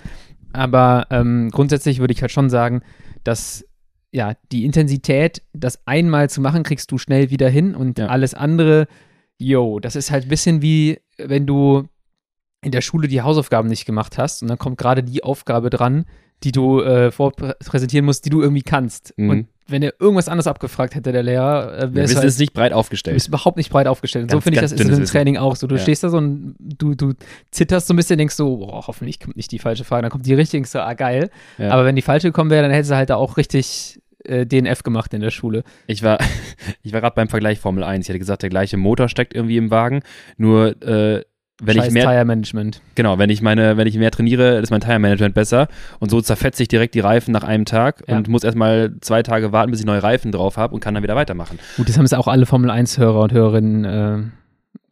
[0.52, 2.82] Aber ähm, grundsätzlich würde ich halt schon sagen,
[3.24, 3.64] dass
[4.12, 8.06] ja, die Intensität, das einmal zu machen, kriegst du schnell wieder hin und Ja.
[8.06, 8.86] alles andere,
[9.38, 11.88] yo, das ist halt ein bisschen wie, wenn du
[12.62, 16.04] in der Schule die Hausaufgaben nicht gemacht hast und dann kommt gerade die Aufgabe dran,
[16.42, 19.14] die du äh, vorpräsentieren musst, die du irgendwie kannst.
[19.16, 19.30] Mhm.
[19.30, 22.72] Und wenn er irgendwas anderes abgefragt hätte, der Lehrer, äh, wäre es halt, nicht breit
[22.72, 23.14] du aufgestellt.
[23.14, 24.24] bist überhaupt nicht breit aufgestellt.
[24.24, 25.04] Und so Ganz, finde ich, ganz das ist im.
[25.04, 25.66] Training auch so.
[25.66, 25.80] Du Ja.
[25.80, 27.12] stehst da so und du, du
[27.50, 30.02] zitterst so ein bisschen, denkst so, boah, hoffentlich kommt nicht die falsche Frage.
[30.02, 31.30] Dann kommt die richtige, so, ah, geil.
[31.58, 31.70] Ja.
[31.70, 34.82] Aber wenn die falsche gekommen wäre, dann hättest du halt da auch richtig äh, DNF
[34.82, 35.62] gemacht in der Schule.
[35.86, 36.18] Ich war,
[36.82, 38.06] ich war gerade beim Vergleich Formel 1.
[38.06, 40.02] Ich hatte gesagt, der gleiche Motor steckt irgendwie im Wagen.
[40.36, 41.22] Nur, äh,
[41.62, 42.80] wenn Scheiß ich mehr, Tire Management.
[42.94, 45.68] genau, wenn ich meine, wenn ich mehr trainiere, ist mein Tire Management besser.
[45.98, 48.16] Und so zerfetze ich direkt die Reifen nach einem Tag Ja.
[48.16, 51.02] und muss erstmal zwei Tage warten, bis ich neue Reifen drauf habe und kann dann
[51.02, 51.58] wieder weitermachen.
[51.76, 54.18] Gut, das haben es auch alle Formel 1-Hörer und Hörerinnen äh,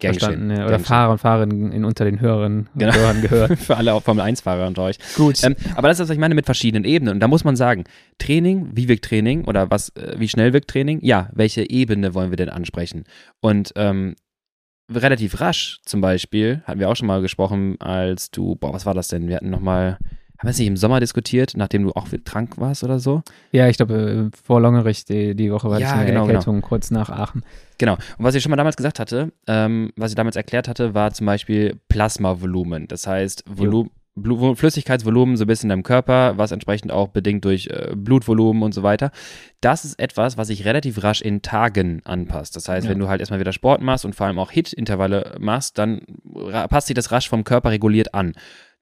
[0.01, 0.51] verstanden.
[0.51, 2.95] Ja, oder Gern Fahrer und Fahrerinnen in, unter den Hörern Genau.
[2.95, 3.59] Hörern gehört.
[3.59, 4.99] Für alle Formel 1-Fahrer unter euch.
[5.17, 5.43] Gut.
[5.43, 7.15] Ähm, aber das ist was ich meine mit verschiedenen Ebenen.
[7.15, 7.85] Und da muss man sagen,
[8.19, 11.01] Training, wie wirkt Training oder was, äh, wie schnell wirkt Training?
[11.03, 13.05] Ja, welche Ebene wollen wir denn ansprechen?
[13.41, 14.15] Und ähm,
[14.93, 18.95] relativ rasch zum Beispiel, hatten wir auch schon mal gesprochen, als du, boah, was war
[18.95, 19.29] das denn?
[19.29, 19.99] Wir hatten nochmal,
[20.39, 23.23] haben wir es nicht im Sommer diskutiert, nachdem du auch krank warst oder so?
[23.53, 26.61] ja, ich glaube, äh, vor Longerich die, die Woche war Ja, das eine genau, Erkältung
[26.63, 27.43] kurz nach Aachen.
[27.79, 27.95] Genau.
[27.95, 31.13] Und was ich schon mal damals gesagt hatte, ähm, was ich damals erklärt hatte, war
[31.13, 32.89] zum Beispiel Plasmavolumen.
[32.89, 33.91] Das heißt, Volum
[34.23, 38.63] Blu Flüssigkeitsvolumen so ein bisschen in deinem Körper, was entsprechend auch bedingt durch äh, Blutvolumen
[38.63, 39.11] und so weiter.
[39.61, 42.55] Das ist etwas, was sich relativ rasch in Tagen anpasst.
[42.57, 42.91] Das heißt, Ja.
[42.91, 46.03] wenn du halt erstmal wieder Sport machst und vor allem auch Hit-Intervalle machst, dann
[46.69, 48.33] passt sich das rasch vom Körper reguliert an.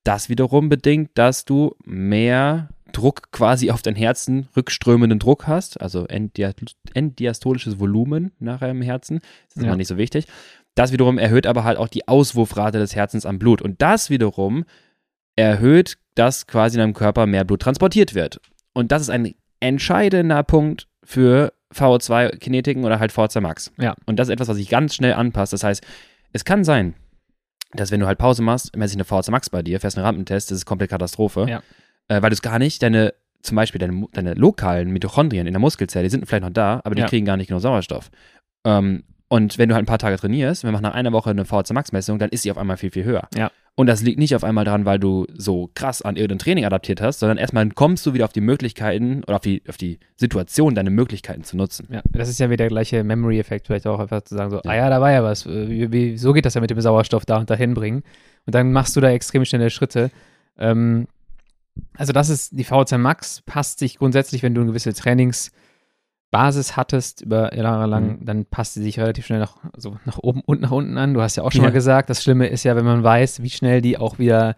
[0.04, 6.06] Das wiederum bedingt, dass du mehr Druck quasi auf dein Herzen, rückströmenden Druck hast, also
[6.06, 6.52] Enddia
[6.94, 9.18] enddiastolisches Volumen nachher im Herzen.
[9.48, 9.70] Das ist Ja.
[9.70, 10.26] mal nicht so wichtig.
[10.74, 13.62] Das wiederum erhöht aber halt auch die Auswurfrate des Herzens am Blut.
[13.62, 14.64] Und das wiederum
[15.36, 18.40] erhöht, dass quasi in deinem Körper mehr Blut transportiert wird.
[18.72, 23.72] Und das ist ein entscheidender Punkt für VO2-Kinetiken oder halt VO2 Max.
[23.78, 23.94] Ja.
[24.06, 25.52] Und das ist etwas, was sich ganz schnell anpasst.
[25.52, 25.84] Das heißt,
[26.32, 26.94] es kann sein,
[27.72, 30.06] dass wenn du halt Pause machst, messe ich eine VO2 Max bei dir, fährst einen
[30.06, 31.46] Rampentest, das ist komplett Katastrophe.
[31.48, 31.62] Ja.
[32.08, 35.60] Äh, weil du es gar nicht, deine, zum Beispiel deine, deine lokalen Mitochondrien in der
[35.60, 37.08] Muskelzelle, die sind vielleicht noch da, aber die Ja.
[37.08, 38.10] kriegen gar nicht genug Sauerstoff.
[38.64, 41.44] Ähm, und wenn du halt ein paar Tage trainierst, wir machen nach einer Woche eine
[41.44, 43.28] VO2 Max-Messung, dann ist sie auf einmal viel, viel höher.
[43.36, 43.50] Ja.
[43.74, 47.02] Und das liegt nicht auf einmal daran, weil du so krass an irgendein Training adaptiert
[47.02, 50.74] hast, sondern erstmal kommst du wieder auf die Möglichkeiten oder auf die, auf die Situation,
[50.74, 51.86] deine Möglichkeiten zu nutzen.
[51.90, 54.70] Ja, das ist ja wieder der gleiche Memory-Effekt, vielleicht auch einfach zu sagen, so, Ja.
[54.70, 55.44] ah ja, da war ja was.
[55.44, 58.02] äh, Wie, wie, so geht das ja mit dem Sauerstoff da und dahin bringen.
[58.46, 60.10] Und dann machst du da extrem schnelle Schritte.
[60.58, 61.06] Ähm,
[61.98, 64.94] also das ist, die VO2 Max passt sich grundsätzlich, wenn du eine gewisse
[66.30, 68.24] Trainingsbasis hattest über Jahre lang, Mhm.
[68.26, 71.14] dann passt sie sich relativ schnell nach, also nach oben und nach unten an.
[71.14, 71.68] Du hast ja auch schon Ja.
[71.68, 74.56] mal gesagt, das Schlimme ist ja, wenn man weiß, wie schnell die auch wieder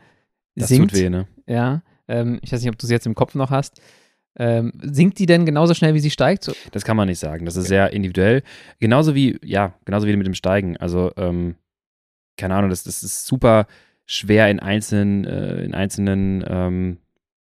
[0.57, 0.91] Das sinkt.
[0.93, 1.27] tut weh, ne?
[1.47, 3.81] Ja, ähm, ich weiß nicht, ob du sie jetzt im Kopf noch hast.
[4.41, 6.45] Ähm, sinkt die denn genauso schnell, wie sie steigt?
[6.45, 7.45] So, Das kann man nicht sagen.
[7.45, 8.43] Das ist sehr individuell.
[8.79, 10.77] Genauso wie, ja, genauso wie mit dem Steigen.
[10.77, 11.57] Also, ähm,
[12.37, 13.67] keine Ahnung, das, das ist super
[14.07, 16.99] schwer in einzelnen, äh, in einzelnen ähm,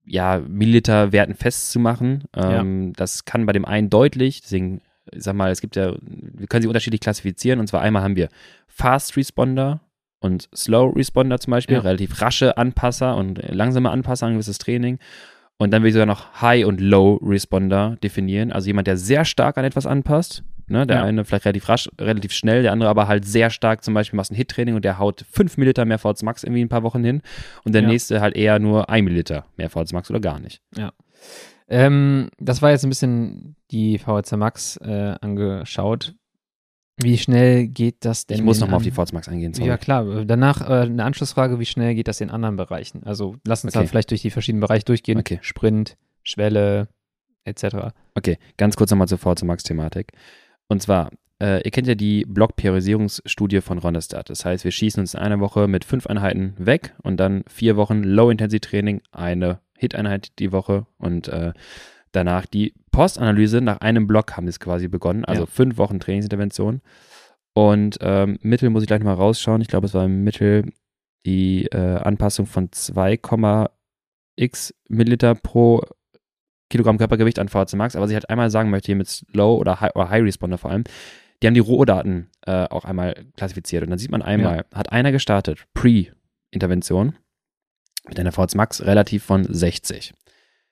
[0.05, 2.23] ja, Milliliter-Werten festzumachen.
[2.35, 6.47] Ähm, Das kann bei dem einen deutlich, deswegen, ich sag mal, es gibt ja, wir
[6.47, 7.59] können sie unterschiedlich klassifizieren.
[7.59, 8.29] Und zwar einmal haben wir
[8.67, 9.81] Fast Responder
[10.19, 11.81] und Slow Responder zum Beispiel, Ja.
[11.81, 14.99] relativ rasche Anpasser und langsame Anpasser an ein gewisses Training.
[15.57, 18.51] Und dann will ich sogar noch High und Low Responder definieren.
[18.51, 20.43] Also jemand, der sehr stark an etwas anpasst.
[20.67, 20.87] Ne?
[20.87, 21.03] Der Ja.
[21.03, 23.83] eine vielleicht relativ rasch, relativ schnell, der andere aber halt sehr stark.
[23.83, 26.69] Zum Beispiel machst ein Hit-Training und der haut 5 Milliliter mehr VZ Max irgendwie ein
[26.69, 27.21] paar Wochen hin.
[27.65, 27.87] Und der Ja.
[27.89, 30.61] nächste halt eher nur 1 Milliliter mehr VZ Max oder gar nicht.
[31.69, 36.13] Ähm, das war jetzt ein bisschen die VHC Max äh, angeschaut.
[37.01, 38.37] Wie schnell geht das denn?
[38.37, 39.53] Ich muss nochmal auf die VZ Max eingehen.
[39.53, 39.67] Sorry.
[39.67, 40.25] Ja, klar.
[40.25, 43.03] Danach äh, eine Anschlussfrage, wie schnell geht das in anderen Bereichen?
[43.03, 43.83] Also lass uns Okay.
[43.85, 45.17] da vielleicht durch die verschiedenen Bereiche durchgehen.
[45.17, 45.39] Okay.
[45.41, 46.87] Sprint, Schwelle,
[47.45, 47.93] etc.
[48.15, 50.11] Okay, ganz kurz nochmal zur VZ Max-Thematik.
[50.67, 54.29] Und zwar, äh, ihr kennt ja die Block-Priorisierungsstudie von Ronestadt.
[54.29, 57.75] Das heißt, wir schießen uns in einer Woche mit fünf Einheiten weg und dann vier
[57.77, 61.53] Wochen Low-Intensity-Training, eine Hit-Einheit die Woche und äh,
[62.11, 63.61] danach die Postanalyse.
[63.61, 65.47] Nach einem Block haben wir es quasi begonnen, also Ja.
[65.47, 66.81] fünf Wochen Trainingsintervention.
[67.55, 69.61] Und ähm, Mittel muss ich gleich nochmal rausschauen.
[69.61, 70.71] Ich glaube, es war im Mittel
[71.25, 75.83] die äh, Anpassung von 2,x Milliliter pro
[76.73, 77.95] Kilogramm Körpergewicht an VHC Max.
[77.95, 80.57] Aber was ich halt einmal sagen möchte hier mit Slow oder High, oder High Responder
[80.57, 80.85] vor allem,
[81.39, 83.83] die haben die Rohdaten äh, auch einmal klassifiziert.
[83.83, 87.15] Und dann sieht man einmal, hat einer gestartet, Pre-Intervention,
[88.07, 90.15] mit einer VHC Max relativ von 60.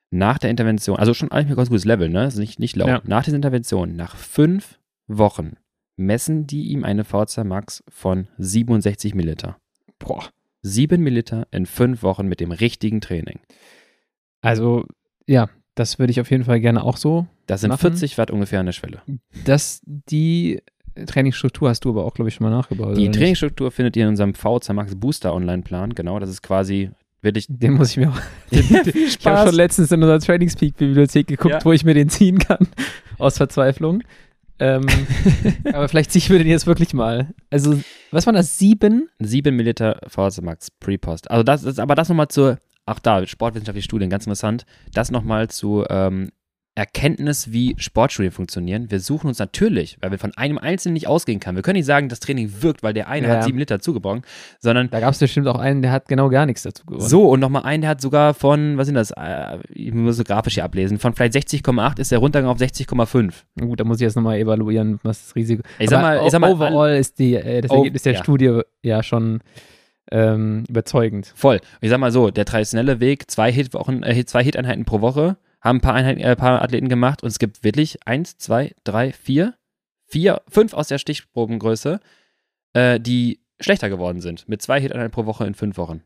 [0.10, 2.22] Nach der Intervention, also schon eigentlich ein ganz gutes Level, ne?
[2.22, 2.88] Also nicht, nicht low.
[2.88, 3.02] Ja.
[3.04, 5.58] Nach dieser Intervention, nach fünf Wochen,
[5.98, 9.58] messen die ihm eine VHC Max von 67 Milliliter.
[10.00, 10.30] Boah.
[10.64, 13.40] 7 Milliliter in fünf Wochen mit dem richtigen Training.
[14.42, 14.86] Also,
[15.28, 15.48] ja,
[15.82, 17.26] das würde ich auf jeden Fall gerne auch so.
[17.48, 17.80] Das sind Machen.
[17.82, 19.02] 40 Watt ungefähr an der Schwelle.
[19.46, 20.62] Das, die
[21.06, 22.90] Trainingsstruktur hast du aber auch, glaube ich, schon mal nachgebaut.
[22.90, 23.16] Die oder nicht?
[23.16, 25.96] Trainingsstruktur findet ihr in unserem VHC Max Booster Online-Plan.
[25.96, 26.92] Genau, das ist quasi
[27.22, 27.48] wirklich.
[27.50, 28.20] Den muss ich mir auch.
[28.52, 31.66] Viel Ich habe schon letztens in unserer Trainingspeak-Bibliothek geguckt, Ja.
[31.66, 32.68] wo ich mir den ziehen kann.
[33.18, 34.04] Aus Verzweiflung.
[34.60, 34.86] Ähm,
[35.74, 37.34] aber vielleicht ziehe ich mir den jetzt wirklich mal.
[37.50, 37.80] Also,
[38.12, 38.60] was waren das?
[38.60, 39.10] Sieben?
[39.18, 41.32] 7 Milliliter VHC Max Pre-Post.
[41.32, 42.60] Also das ist aber das nochmal zur,
[42.92, 44.66] ach da, sportwissenschaftliche Studien, ganz interessant.
[44.94, 46.30] Das nochmal zu ähm,
[46.74, 48.90] Erkenntnis, wie Sportstudien funktionieren.
[48.90, 51.58] Wir suchen uns natürlich, weil wir von einem Einzelnen nicht ausgehen können.
[51.58, 53.34] Wir können nicht sagen, das Training wirkt, weil der eine Ja.
[53.36, 54.22] hat 7 Liter zugebrochen,
[54.62, 57.06] sondern Da gab es bestimmt auch einen, der hat genau gar nichts dazu gewonnen.
[57.06, 60.24] so und nochmal einen, der hat sogar von, was sind das, äh, ich muss so
[60.24, 63.34] grafisch hier ablesen, von vielleicht 60,8 ist er runtergegangen auf 60,5.
[63.56, 66.26] Na Gut, da muss ich jetzt nochmal evaluieren, was das Risiko Ich sag Aber mal-
[66.26, 68.24] ich sag mal, overall ist die, äh, das Oh, Ergebnis der ja.
[68.24, 69.42] Studie ja schon
[70.12, 71.32] ähm, überzeugend.
[71.36, 71.60] Voll.
[71.82, 75.78] Ich sag mal so, der traditionelle Weg, zwei Hitwochen, äh, zwei Hit-Einheiten pro Woche, haben
[75.78, 79.56] ein paar, Einheiten, äh, paar Athleten gemacht und es gibt wirklich eins, zwei, drei, vier,
[80.08, 82.00] vier, fünf aus der Stichprobengröße,
[82.74, 84.48] äh, die schlechter geworden sind.
[84.50, 86.04] Mit zwei Hit-Einheiten pro Woche in fünf Wochen.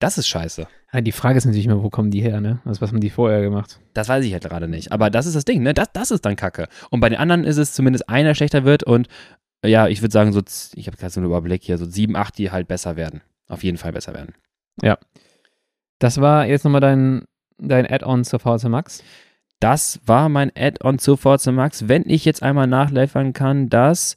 [0.00, 0.68] Das ist scheiße.
[0.92, 2.60] Ja, die Frage ist natürlich immer, wo kommen die her, ne?
[2.64, 3.80] Also, was haben die vorher gemacht?
[3.94, 4.92] Das weiß ich halt gerade nicht.
[4.92, 5.74] Aber das ist das Ding, ne?
[5.74, 6.68] Das, das ist dann Kacke.
[6.90, 9.08] Und bei den anderen ist es zumindest einer schlechter wird und
[9.64, 10.40] ja, ich würde sagen, so,
[10.76, 13.22] ich habe gerade so einen Überblick hier, so sieben, acht, die halt besser werden.
[13.48, 14.34] Auf jeden Fall besser werden.
[15.98, 17.24] Das war jetzt nochmal dein,
[17.58, 19.02] dein Add-on zur VHC Max.
[19.60, 21.88] Das war mein Add-on zu Forza Max.
[21.88, 24.14] Wenn ich jetzt einmal nachliefern kann, dass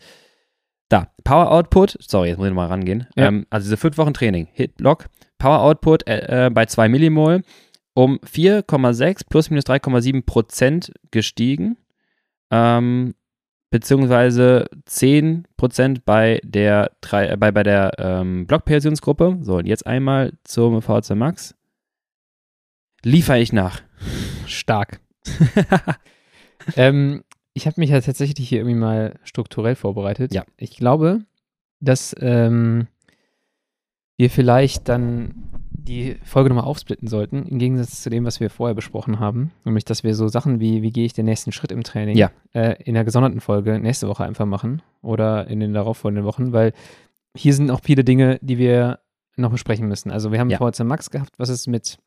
[0.89, 3.07] da, Power Output, sorry, jetzt muss ich nochmal rangehen.
[3.15, 3.27] Ja.
[3.27, 5.07] Ähm, also diese fünf Wochen Training, Hit-Block,
[5.39, 7.43] Power Output äh, äh, bei 2 Millimol
[7.93, 11.77] um 4,6 plus minus 3,7 Prozent gestiegen.
[12.51, 13.15] Ähm,
[13.71, 19.39] beziehungsweise 10 Prozent bei der, äh, bei, bei der ähm, Blockpersionsgruppe.
[19.41, 21.55] So, und jetzt einmal zum VHC Max.
[23.03, 23.81] Liefere ich nach.
[24.45, 24.99] Stark.
[26.75, 30.33] ähm, ich habe mich ja tatsächlich hier irgendwie mal strukturell vorbereitet.
[30.33, 30.43] Ja.
[30.57, 31.21] Ich glaube,
[31.79, 32.87] dass ähm,
[34.17, 38.75] wir vielleicht dann die Folge nochmal aufsplitten sollten, im Gegensatz zu dem, was wir vorher
[38.75, 39.51] besprochen haben.
[39.65, 42.31] Nämlich, dass wir so Sachen wie, wie gehe ich den nächsten Schritt im Training, Ja.
[42.53, 46.73] äh, in der gesonderten Folge nächste Woche einfach machen oder in den darauffolgenden Wochen, weil
[47.35, 48.99] hier sind auch viele Dinge, die wir
[49.37, 50.11] noch besprechen müssen.
[50.11, 50.57] Also wir haben Ja.
[50.57, 51.97] VHC Max gehabt, was ist mit,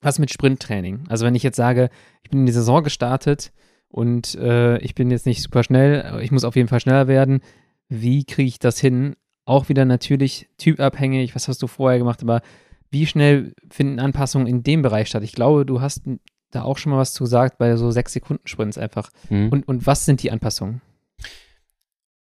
[0.00, 1.04] was mit Sprinttraining?
[1.08, 1.90] Also wenn ich jetzt sage,
[2.22, 3.52] ich bin in die Saison gestartet
[3.88, 7.40] und äh, ich bin jetzt nicht super schnell, ich muss auf jeden Fall schneller werden,
[7.88, 9.14] wie kriege ich das hin?
[9.46, 12.42] Auch wieder natürlich typabhängig, was hast du vorher gemacht, aber
[12.90, 15.22] wie schnell finden Anpassungen in dem Bereich statt?
[15.22, 16.02] Ich glaube, du hast
[16.50, 19.10] da auch schon mal was zu gesagt bei so sechs Sekunden Sprints einfach.
[19.28, 19.50] Mhm.
[19.50, 20.80] Und, und was sind die Anpassungen?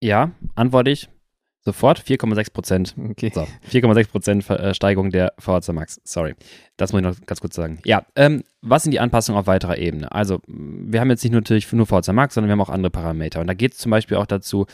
[0.00, 1.09] Ja, antworte ich
[1.66, 2.94] sofort 4,6 Prozent.
[2.96, 3.33] Okay.
[3.35, 6.00] So, 4,6 Prozent äh, Steigerung der VHC Max.
[6.05, 6.35] Sorry.
[6.76, 7.81] Das muss ich noch ganz kurz sagen.
[7.85, 10.11] Ja, ähm, was sind die Anpassungen auf weiterer Ebene?
[10.12, 12.90] Also, wir haben jetzt nicht nur natürlich nur VHC Max, sondern wir haben auch andere
[12.90, 13.40] Parameter.
[13.40, 14.66] Und da geht es zum Beispiel auch dazu,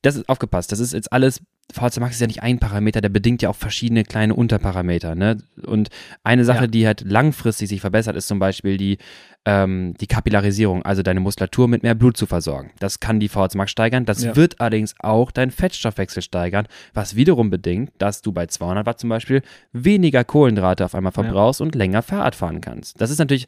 [0.00, 3.10] das ist aufgepasst, das ist jetzt alles, VHC Max ist ja nicht ein Parameter, der
[3.10, 5.14] bedingt ja auch verschiedene kleine Unterparameter.
[5.14, 5.36] Ne?
[5.66, 5.90] Und
[6.24, 6.66] eine Sache, Ja.
[6.66, 8.96] die halt langfristig sich verbessert, ist zum Beispiel die,
[9.44, 12.70] ähm, die Kapillarisierung, also deine Muskulatur mit mehr Blut zu versorgen.
[12.78, 14.06] Das kann die VHC Max steigern.
[14.06, 14.34] Das Ja.
[14.34, 19.10] wird allerdings auch deinen Fettstoffwechsel steigern, was wiederum bedingt, dass du bei 200 Watt zum
[19.10, 22.98] Beispiel weniger Kohlenhydrate auf einmal verbrauchst und länger Fahrrad fahren kannst.
[23.00, 23.46] Das ist natürlich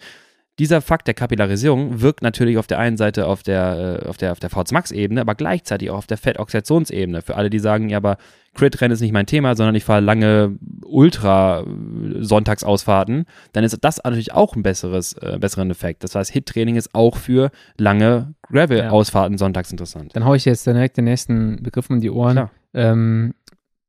[0.58, 4.32] dieser Fakt der Kapillarisierung wirkt natürlich auf der einen Seite auf der, äh, auf der,
[4.32, 7.22] auf der VHC Max-Ebene, aber gleichzeitig auch auf der Fettoxidationsebene.
[7.22, 8.18] Für alle, die sagen, ja, aber
[8.54, 14.56] Crit-Rennen ist nicht mein Thema, sondern ich fahre lange Ultra-Sonntagsausfahrten, dann ist das natürlich auch
[14.56, 16.04] ein besseres, äh, besseren Effekt.
[16.04, 20.14] Das heißt, Hit-Training ist auch für lange Gravel-Ausfahrten sonntags interessant.
[20.14, 22.50] Dann haue ich jetzt direkt den nächsten Begriff um die Ohren.
[22.74, 23.32] Ähm,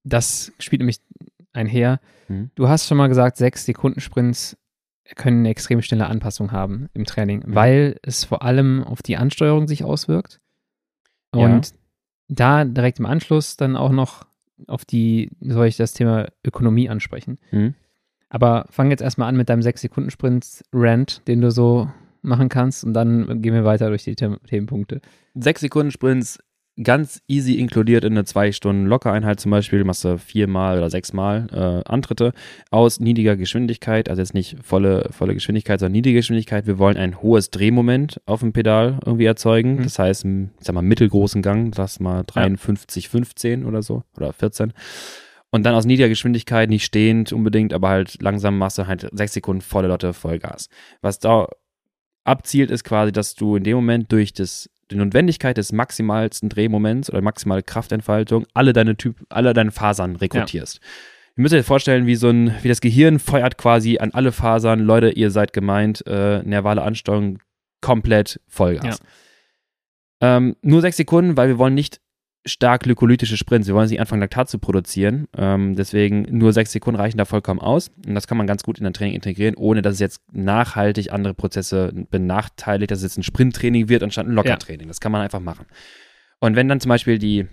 [0.03, 0.99] das spielt nämlich
[1.53, 1.99] einher.
[2.27, 2.51] Mhm.
[2.55, 4.57] Du hast schon mal gesagt, sechs Sekunden Sprints
[5.15, 7.55] können eine extrem schnelle Anpassung haben im Training, Mhm.
[7.55, 10.39] weil es vor allem auf die Ansteuerung sich auswirkt.
[11.35, 11.45] Ja.
[11.45, 11.73] Und
[12.27, 14.25] da direkt im Anschluss dann auch noch
[14.67, 17.39] auf die, soll ich das Thema Ökonomie ansprechen.
[17.51, 17.73] Mhm.
[18.29, 21.89] Aber fang jetzt erstmal an mit deinem 6-Sekunden-Sprint-Rant, den du so
[22.21, 25.01] machen kannst und dann gehen wir weiter durch die The Themenpunkte.
[25.33, 26.39] Sechs Sekunden Sprints
[26.83, 29.83] ganz easy inkludiert in eine zwei Stunden Lockereinheit zum Beispiel.
[29.83, 32.33] Machst du viermal oder sechsmal äh, Antritte
[32.69, 36.67] aus niedriger Geschwindigkeit, also jetzt nicht volle, volle Geschwindigkeit, sondern niedrige Geschwindigkeit.
[36.67, 39.77] Wir wollen ein hohes Drehmoment auf dem Pedal irgendwie erzeugen.
[39.77, 39.83] Mhm.
[39.83, 44.73] Das heißt, ich sag mal, mittelgroßen Gang, das mal 53, 15 oder so oder 14.
[45.51, 49.33] Und dann aus niedriger Geschwindigkeit, nicht stehend unbedingt, aber halt langsam machst du halt sechs
[49.33, 50.69] Sekunden volle Lotte Vollgas.
[51.01, 51.47] Was da
[52.23, 57.09] abzielt, ist quasi, dass du in dem Moment durch das, die Notwendigkeit des maximalsten Drehmoments
[57.09, 60.79] oder maximale Kraftentfaltung alle deine Typ, alle deine Fasern rekrutierst.
[61.37, 64.81] Ihr müsst euch vorstellen, wie so ein, wie das Gehirn feuert quasi an alle Fasern,
[64.81, 67.39] Leute, ihr seid gemeint, äh, nervale Ansteuerung
[67.79, 68.99] komplett Vollgas.
[70.19, 71.99] Ähm, nur sechs Sekunden, weil wir wollen nicht
[72.45, 73.67] stark glykolytische Sprints.
[73.67, 75.27] Wir wollen nicht anfangen, Laktat zu produzieren.
[75.37, 77.91] Ähm, deswegen nur sechs Sekunden reichen da vollkommen aus.
[78.05, 81.11] Und das kann man ganz gut in ein Training integrieren, ohne dass es jetzt nachhaltig
[81.11, 84.87] andere Prozesse benachteiligt, dass es jetzt ein Sprinttraining wird anstatt ein Lockertraining.
[84.87, 85.65] Das kann man einfach machen.
[86.39, 87.45] Und wenn dann zum Beispiel die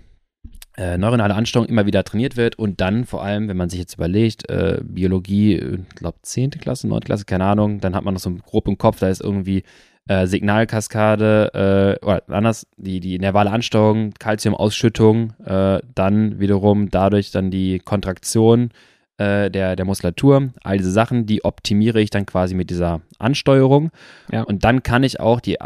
[0.77, 3.95] äh, neuronale Ansteuerung immer wieder trainiert wird und dann vor allem, wenn man sich jetzt
[3.95, 6.51] überlegt, äh, Biologie, ich glaube 10.
[6.51, 7.01] Klasse, 9.
[7.01, 9.63] Klasse, keine Ahnung, dann hat man noch so grob im Kopf, da ist irgendwie
[10.09, 17.51] äh, Signalkaskade, äh, oder anders, die, die nervale Ansteuerung, Calciumausschüttung, äh, dann wiederum dadurch dann
[17.51, 18.71] die Kontraktion
[19.17, 23.91] äh, der, der Muskulatur, all diese Sachen, die optimiere ich dann quasi mit dieser Ansteuerung.
[24.31, 24.43] Ja.
[24.43, 25.57] Und dann kann ich auch die,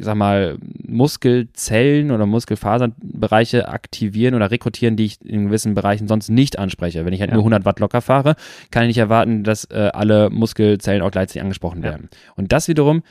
[0.00, 0.56] sag mal,
[0.86, 7.04] Muskelzellen oder Muskelfaserbereiche aktivieren oder rekrutieren, die ich in gewissen Bereichen sonst nicht anspreche.
[7.04, 7.34] Wenn ich halt Ja.
[7.34, 8.36] nur 100 Watt locker fahre,
[8.70, 11.90] kann ich nicht erwarten, dass äh, alle Muskelzellen auch gleichzeitig angesprochen Ja.
[11.90, 12.08] werden.
[12.36, 13.02] Und das wiederum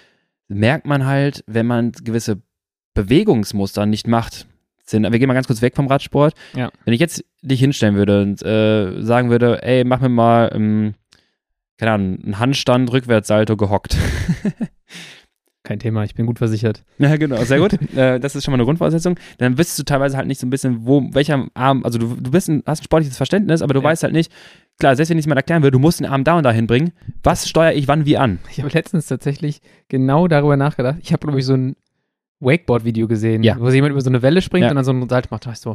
[0.48, 2.42] merkt man halt, wenn man gewisse
[2.94, 4.48] Bewegungsmuster nicht macht.
[4.84, 6.34] Sind, wir gehen mal ganz kurz weg vom Radsport.
[6.56, 6.72] Ja.
[6.86, 10.94] Wenn ich jetzt dich hinstellen würde und äh, sagen würde, ey, mach mir mal, ähm,
[11.78, 13.98] keine Ahnung, einen Handstand, Rückwärtssalto gehockt.
[15.68, 16.86] Kein Thema, ich bin gut versichert.
[16.98, 17.74] Ja, genau, sehr gut.
[17.96, 19.20] äh, das ist schon mal eine Grundvoraussetzung.
[19.38, 22.32] Dann wüsstest du teilweise halt nicht so ein bisschen, wo, welcher Arm, also du, du
[22.32, 23.86] bist ein, hast ein sportliches Verständnis, aber du Ja.
[23.86, 24.32] weißt halt nicht,
[24.80, 26.52] klar, selbst wenn ich es mal erklären würde, du musst den Arm da und da
[26.52, 26.94] hinbringen.
[27.22, 28.40] Was steuere ich wann wie an?
[28.50, 29.60] Ich habe letztens tatsächlich
[29.90, 31.00] genau darüber nachgedacht.
[31.02, 31.76] Ich habe, glaube ich, so ein
[32.40, 33.58] Wakeboard-Video gesehen, Ja.
[33.60, 34.70] wo jemand über so eine Welle springt Ja.
[34.70, 35.44] und dann so einen Salto macht.
[35.44, 35.72] Da war ich so,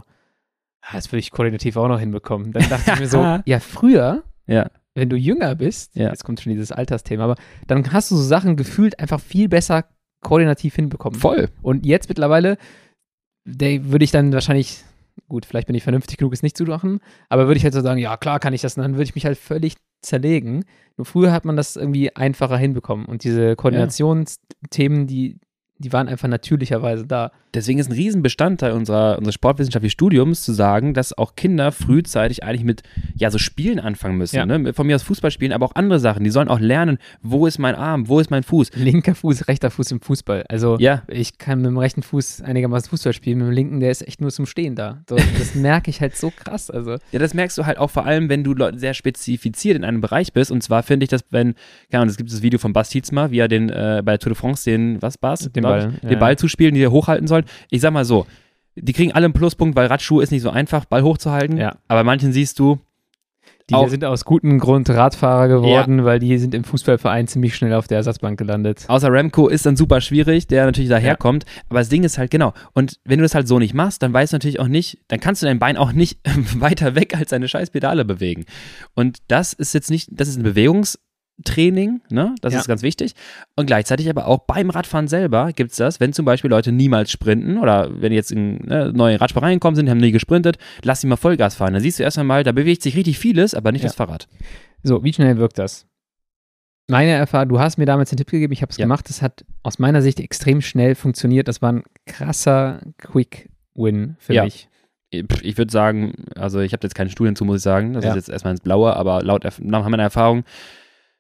[0.81, 2.53] ah, das würde ich koordinativ auch noch hinbekommen.
[2.53, 4.71] Dann dachte ich mir so, ja, früher, Ja.
[4.95, 6.11] Wenn du jünger bist, Ja.
[6.11, 7.37] jetzt kommt schon dieses Altersthema, aber
[7.67, 9.85] dann hast du so Sachen gefühlt einfach viel besser
[10.23, 11.19] koordinativ hinbekommen.
[11.19, 11.49] Voll.
[11.63, 12.57] Und jetzt mittlerweile,
[13.45, 14.85] würde ich dann wahrscheinlich,
[15.29, 17.81] gut, vielleicht bin ich vernünftig genug, es nicht zu machen, aber würde ich halt so
[17.81, 20.65] sagen, ja, klar kann ich das, und dann würde ich mich halt völlig zerlegen.
[20.97, 23.07] Nur früher hat man das irgendwie einfacher hinbekommen.
[23.07, 25.39] Und diese Koordinationsthemen, die,
[25.79, 27.33] die waren einfach natürlicherweise da.
[27.55, 32.65] Deswegen ist ein Riesenbestandteil unserer, unseres sportwissenschaftlichen Studiums zu sagen, dass auch Kinder frühzeitig eigentlich
[32.65, 32.83] mit
[33.15, 34.37] ja, so Spielen anfangen müssen.
[34.37, 34.47] Ja.
[34.47, 34.73] Ne?
[34.73, 36.25] Von mir aus Fußball spielen, aber auch andere Sachen.
[36.25, 38.71] Die sollen auch lernen, wo ist mein Arm, wo ist mein Fuß.
[38.75, 40.45] Linker Fuß, rechter Fuß im Fußball.
[40.49, 43.91] Also Ja, ich kann mit dem rechten Fuß einigermaßen Fußball spielen, mit dem linken, der
[43.91, 45.03] ist echt nur zum Stehen da.
[45.09, 46.71] So, das merke ich halt so krass.
[46.71, 50.01] Also Ja, das merkst du halt auch vor allem, wenn du sehr spezifiziert in einem
[50.01, 50.51] Bereich bist.
[50.51, 51.55] Und zwar finde ich das, wenn,
[51.91, 54.31] keine Ahnung, es gibt das Video von Bas Tietzma, wie er den äh, bei Tour
[54.31, 55.51] de France den, was Bas?
[55.53, 57.67] Den Ball, ich, ja, den Ball zuspielen, die er hochhalten sollen.
[57.71, 58.27] Ich sag mal so,
[58.77, 61.57] die kriegen alle einen Pluspunkt, weil Radschuh ist nicht so einfach, Ball hochzuhalten.
[61.59, 61.77] Ja.
[61.89, 62.79] Aber manchen siehst du,
[63.71, 67.73] Die Auch- sind aus gutem Grund Radfahrer geworden, weil die sind im Fußballverein ziemlich schnell
[67.75, 68.85] auf der Ersatzbank gelandet.
[68.89, 71.45] außer Remco ist dann super schwierig, der natürlich daherkommt.
[71.69, 72.53] Aber das Ding ist halt, genau.
[72.75, 75.21] Und wenn du das halt so nicht machst, dann weißt du natürlich auch nicht, dann
[75.21, 76.19] kannst du dein Bein auch nicht
[76.59, 78.47] weiter weg als deine scheiß Pedale bewegen.
[78.95, 80.43] Und das ist jetzt nicht, das ist ein
[81.39, 82.35] Bewegungstraining, ne?
[82.41, 82.61] Das Ja.
[82.61, 83.15] ist ganz wichtig.
[83.57, 87.11] Und gleichzeitig aber auch beim Radfahren selber gibt es das, wenn zum Beispiel Leute niemals
[87.11, 91.07] sprinten oder wenn jetzt in ne, neue Radsport reingekommen sind, haben nie gesprintet, lass sie
[91.07, 91.73] mal Vollgas fahren.
[91.75, 93.89] Dann siehst du erst einmal, da bewegt sich richtig vieles, aber nicht Ja.
[93.89, 94.29] das Fahrrad.
[94.83, 95.87] So, wie schnell wirkt das?
[96.89, 98.85] Meine Erfahrung, du hast mir damals den Tipp gegeben, ich habe es Ja.
[98.85, 101.49] gemacht, das hat aus meiner Sicht extrem schnell funktioniert.
[101.49, 104.45] Das war ein krasser Quick-Win für Ja.
[104.45, 104.69] mich.
[105.15, 107.93] Pff, ich würde sagen, also ich habe jetzt keine Studien zu, muss ich sagen.
[107.93, 108.11] Das Ja.
[108.11, 110.45] ist jetzt erstmal ins Blaue, aber laut nach meiner Erfahrung,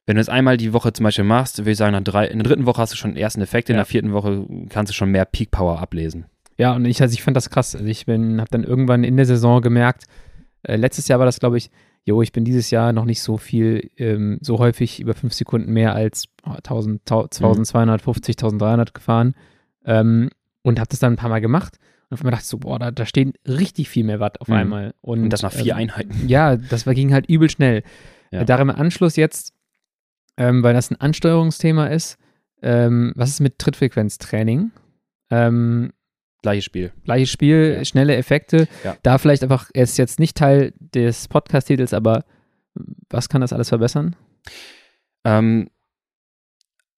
[0.06, 2.38] wenn du es einmal die Woche zum Beispiel machst, würde ich sagen, nach drei, in
[2.38, 3.80] der dritten Woche hast du schon den ersten Effekt, in Ja.
[3.80, 6.24] der vierten Woche kannst du schon mehr Peak Power ablesen.
[6.58, 7.74] Ja, und ich, also ich fand das krass.
[7.74, 10.04] Also ich bin, habe dann irgendwann in der Saison gemerkt,
[10.64, 11.70] äh, letztes Jahr war das, glaube ich,
[12.04, 15.72] jo, ich bin dieses Jahr noch nicht so viel, ähm, so häufig über fünf Sekunden
[15.72, 19.34] mehr als oh, 1000, 1250, 1300 gefahren
[19.84, 20.30] ähm,
[20.62, 21.76] und habe das dann ein paar Mal gemacht.
[22.10, 24.48] Und auf einmal dachte ich so, boah, da, da stehen richtig viel mehr Watt auf
[24.48, 24.54] Mhm.
[24.54, 24.94] einmal.
[25.00, 26.28] Und, Und das nach vier ähm, Einheiten.
[26.28, 27.82] Ja, das war, ging halt übel schnell.
[28.30, 28.40] Ja.
[28.40, 29.52] Äh, Darum im Anschluss jetzt,
[30.36, 32.18] ähm, weil das ein Ansteuerungsthema ist,
[32.62, 34.70] ähm, was ist mit Trittfrequenztraining?
[35.30, 35.92] Ähm,
[36.42, 36.92] Gleiches Spiel.
[37.04, 37.84] gleiches Spiel, Ja.
[37.84, 38.66] schnelle Effekte.
[38.84, 38.96] Ja.
[39.02, 42.24] Da vielleicht einfach, er ist jetzt nicht Teil des Podcast-Titels, aber
[43.10, 44.16] was kann das alles verbessern?
[45.24, 45.68] Ähm,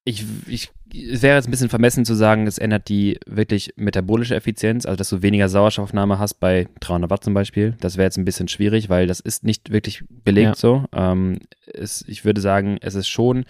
[0.04, 4.34] ich, ich, es wäre jetzt ein bisschen vermessen zu sagen, es ändert die wirklich metabolische
[4.34, 7.74] Effizienz, also dass du weniger Sauerstoffaufnahme hast bei 300 Watt zum Beispiel.
[7.80, 10.54] Das wäre jetzt ein bisschen schwierig, weil das ist nicht wirklich belegt Ja.
[10.54, 10.84] so.
[10.92, 13.44] Ähm, es, ich würde sagen, es ist schon,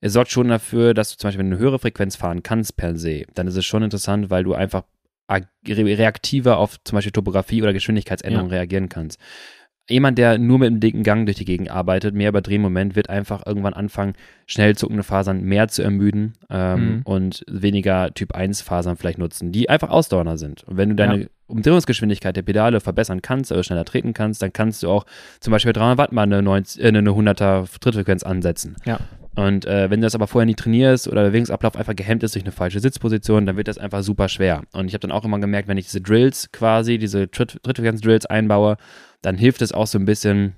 [0.00, 3.24] es sorgt schon dafür, dass du zum Beispiel eine höhere Frequenz fahren kannst per se.
[3.34, 4.84] Dann ist es schon interessant, weil du einfach
[5.66, 9.18] reaktiver auf zum Beispiel Topografie oder Geschwindigkeitsänderungen reagieren kannst.
[9.88, 13.08] Jemand, der nur mit einem dicken Gang durch die Gegend arbeitet, mehr über Drehmoment, wird
[13.08, 14.14] einfach irgendwann anfangen,
[14.46, 17.00] schnell zuckende Fasern mehr zu ermüden ähm, Mhm.
[17.04, 20.64] und weniger Typ 1 Fasern vielleicht nutzen, die einfach ausdauernder sind.
[20.64, 21.26] Und wenn du deine Ja.
[21.48, 25.06] Umdrehungsgeschwindigkeit der Pedale verbessern kannst oder schneller treten kannst, dann kannst du auch
[25.40, 28.76] zum Beispiel bei 300 Watt mal eine, 90, äh, eine 100er Trittfrequenz ansetzen.
[28.84, 28.98] Ja.
[29.36, 32.34] Und äh, wenn du das aber vorher nie trainierst oder der Bewegungsablauf einfach gehemmt ist
[32.34, 34.62] durch eine falsche Sitzposition, dann wird das einfach super schwer.
[34.72, 38.24] Und ich habe dann auch immer gemerkt, wenn ich diese Drills quasi, diese Tritt Trittfrequenz-Drills
[38.26, 38.78] einbaue,
[39.26, 40.54] dann hilft es auch so ein bisschen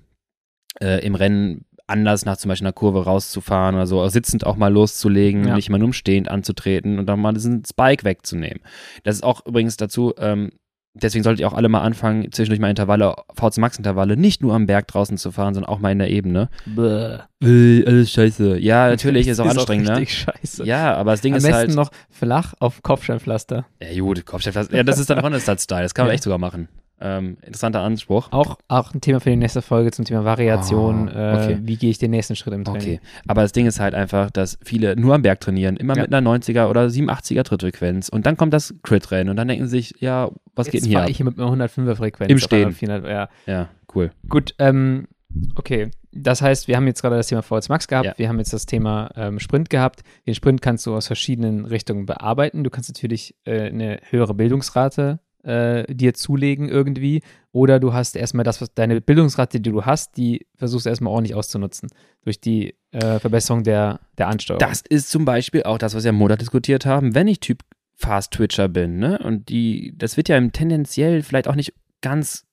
[0.82, 4.56] äh, im Rennen anders nach zum Beispiel einer Kurve rauszufahren oder so, auch sitzend auch
[4.56, 5.54] mal loszulegen, Ja.
[5.56, 8.60] nicht immer nur stehend anzutreten und dann mal diesen Spike wegzunehmen.
[9.04, 10.50] Das ist auch übrigens dazu, ähm,
[10.92, 14.52] deswegen solltet ihr auch alle mal anfangen, zwischendurch mal Intervalle, VC Max Intervalle, nicht nur
[14.52, 16.50] am Berg draußen zu fahren, sondern auch mal in der Ebene.
[16.66, 17.20] Bäh.
[17.42, 18.58] Äh, alles scheiße.
[18.58, 19.96] Ja, natürlich ist auch anstrengend, ne?
[19.96, 20.64] richtig scheiße.
[20.66, 21.74] Ja, aber das Ding Am ist besten halt.
[21.74, 23.64] noch flach auf Kopfsteinpflaster.
[23.80, 24.76] Ja, gut, Kopfsteinpflaster.
[24.76, 25.84] Ja, das ist dann Ronestad-Style.
[25.84, 26.14] Das kann man Ja.
[26.16, 26.68] echt sogar machen.
[27.00, 28.28] Ähm, interessanter Anspruch.
[28.32, 31.08] Auch, auch ein Thema für die nächste Folge zum Thema Variation.
[31.08, 31.52] Ah, okay.
[31.52, 32.98] äh, wie gehe ich den nächsten Schritt im Training?
[32.98, 33.00] Okay.
[33.28, 36.02] Aber das Ding ist halt einfach, dass viele nur am Berg trainieren, immer Ja.
[36.02, 38.08] mit einer 90er oder 87er Trittfrequenz.
[38.08, 40.90] Und dann kommt das Crit-Rennen und dann denken sie sich, ja, was geht Jetzt denn
[40.90, 41.08] hier ab?
[41.08, 42.30] ich hier mit einer 105er Frequenz.
[42.30, 42.66] Im Stehen.
[42.66, 43.28] einer 400, ja.
[43.46, 44.10] Ja, cool.
[44.28, 45.06] Gut, ähm,
[45.54, 45.90] okay.
[46.10, 48.14] Das heißt, wir haben jetzt gerade das Thema VS Max gehabt, Ja.
[48.16, 50.02] wir haben jetzt das Thema ähm, Sprint gehabt.
[50.26, 52.64] Den Sprint kannst du aus verschiedenen Richtungen bearbeiten.
[52.64, 57.22] Du kannst natürlich äh, eine höhere Bildungsrate äh, dir zulegen irgendwie.
[57.52, 61.12] Oder du hast erstmal das, was deine Bildungsrate, die du hast, die versuchst du erstmal
[61.12, 61.88] ordentlich auszunutzen.
[62.22, 64.60] Durch die äh, Verbesserung der, der Ansteuerung.
[64.60, 67.62] Das ist zum Beispiel auch das, was wir am Montag diskutiert haben, wenn ich Typ
[67.94, 69.18] Fast Twitcher bin, ne?
[69.18, 72.46] Und die, das wird ja im tendenziell vielleicht auch nicht ganz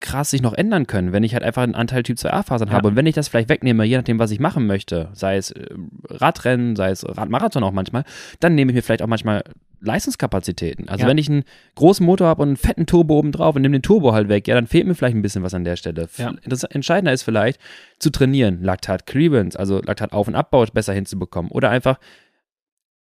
[0.00, 2.74] krass sich noch ändern können, wenn ich halt einfach einen Anteil Typ 2a-Fasern Ja.
[2.74, 2.88] habe.
[2.88, 5.66] Und wenn ich das vielleicht wegnehme, je nachdem, was ich machen möchte, sei es äh,
[6.10, 8.04] Radrennen, sei es Radmarathon auch manchmal,
[8.40, 9.44] dann nehme ich mir vielleicht auch manchmal
[9.84, 10.88] Leistungskapazitäten.
[10.88, 11.08] Also Ja.
[11.08, 13.82] wenn ich einen großen Motor habe und einen fetten Turbo oben drauf und nehme den
[13.82, 16.08] Turbo halt weg, ja, dann fehlt mir vielleicht ein bisschen was an der Stelle.
[16.16, 16.32] Ja.
[16.46, 17.60] Das Entscheidender ist vielleicht
[17.98, 21.98] zu trainieren, Laktat Clearance, also Laktat Auf- und Abbau besser hinzubekommen oder einfach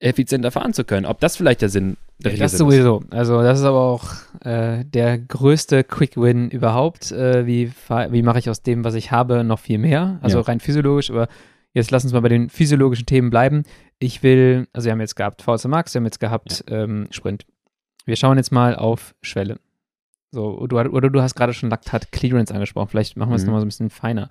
[0.02, 1.06] effizienter fahren zu können.
[1.06, 2.58] Ob das vielleicht der Sinn der das Sinn ist.
[2.58, 3.04] sowieso.
[3.12, 4.06] Also das ist aber auch
[4.46, 7.12] äh, der größte Quick Win überhaupt.
[7.12, 7.72] Äh, wie
[8.10, 10.20] wie mache ich aus dem, was ich habe, noch viel mehr?
[10.22, 10.44] Also Ja.
[10.46, 11.28] rein physiologisch, aber
[11.74, 13.64] jetzt lass uns mal bei den physiologischen Themen bleiben.
[14.00, 17.46] Ich will, also wir haben jetzt gehabt VS Max, wir haben jetzt gehabt ähm, Sprint.
[18.06, 19.60] Wir schauen jetzt mal auf Schwelle.
[20.32, 22.88] So, du, oder du hast gerade schon Laktat Clearance angesprochen.
[22.90, 23.48] Vielleicht machen wir es Mhm.
[23.48, 24.30] nochmal so ein bisschen feiner.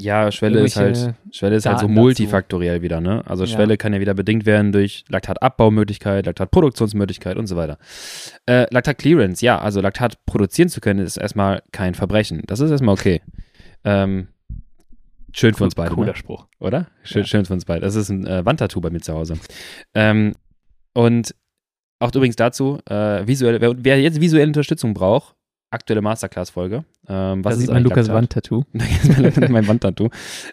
[0.00, 2.00] Ja, Schwelle ist halt, Schwelle ist halt so Daten dazu.
[2.00, 3.24] multifaktoriell wieder, ne?
[3.26, 3.50] Also Ja.
[3.50, 7.78] Schwelle kann ja wieder bedingt werden durch Laktatabbaumöglichkeit, Laktatproduktionsmöglichkeit und so weiter.
[8.46, 12.42] Äh, Laktat Clearance, ja, also Laktat produzieren zu können, ist erstmal kein Verbrechen.
[12.46, 13.22] Das ist erstmal okay.
[13.84, 14.28] Ähm,
[15.38, 16.16] schön für uns beide, Cooler ne?
[16.16, 16.46] Spruch.
[16.58, 16.88] oder?
[17.02, 17.26] Schön, Ja.
[17.26, 17.80] schön für uns beide.
[17.80, 19.38] Das ist ein äh, Wandtattoo bei mir zu Hause.
[19.94, 20.34] Ähm,
[20.94, 21.34] und
[22.00, 25.34] auch übrigens dazu, äh, visuelle, wer, wer jetzt visuelle Unterstützung braucht,
[25.70, 26.84] aktuelle Masterclass-Folge.
[27.08, 28.08] Ähm, was ist eigentlich mein Lukas?
[28.08, 28.64] Wandtattoo.
[29.48, 30.08] Mein Wandtattoo.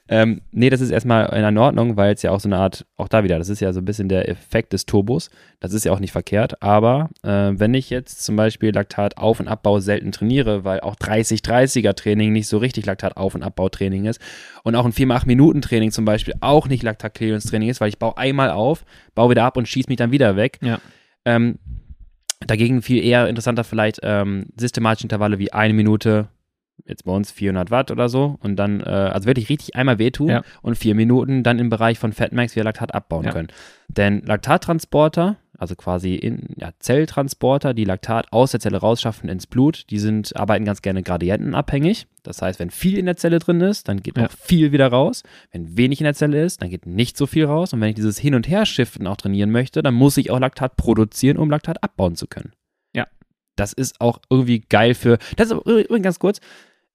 [0.08, 3.08] Ähm, nee, das ist erstmal in Ordnung, weil es ja auch so eine Art, auch
[3.08, 5.30] da wieder, das ist ja so ein bisschen der Effekt des Turbos.
[5.60, 6.62] Das ist ja auch nicht verkehrt.
[6.62, 10.96] Aber äh, wenn ich jetzt zum Beispiel Laktat Auf- und Abbau selten trainiere, weil auch
[10.96, 14.20] 30-30er Training nicht so richtig Laktat Auf- und Abbau-Training ist
[14.64, 18.86] und auch ein 4x8-Minuten-Training zum Beispiel auch nicht Laktat-Clearance-Training ist, weil ich baue einmal auf,
[19.14, 20.60] baue wieder ab und schieße mich dann wieder weg.
[20.62, 20.80] Ja.
[21.26, 21.58] Ähm,
[22.48, 26.28] dagegen viel eher interessanter vielleicht ähm, systematische Intervalle wie eine Minute,
[26.86, 30.28] jetzt bei uns 400 Watt oder so und dann, äh, also wirklich richtig einmal wehtun
[30.30, 30.42] Ja.
[30.62, 33.32] und vier Minuten dann im Bereich von Fatmax wieder Laktat abbauen Ja.
[33.32, 33.48] können.
[33.88, 39.86] Denn Laktattransporter, also quasi in, ja, Zelltransporter, die Laktat aus der Zelle rausschaffen ins Blut,
[39.90, 42.08] die sind, arbeiten ganz gerne gradientenabhängig.
[42.24, 44.26] Das heißt, wenn viel in der Zelle drin ist, dann geht Ja.
[44.26, 45.24] auch viel wieder raus.
[45.52, 47.74] Wenn wenig in der Zelle ist, dann geht nicht so viel raus.
[47.74, 50.76] Und wenn ich dieses Hin- und Her-Shiften auch trainieren möchte, dann muss ich auch Laktat
[50.78, 52.52] produzieren, um Laktat abbauen zu können.
[52.96, 53.08] Ja.
[53.56, 55.18] Das ist auch irgendwie geil für.
[55.36, 56.40] Das ist aber übrigens ganz kurz.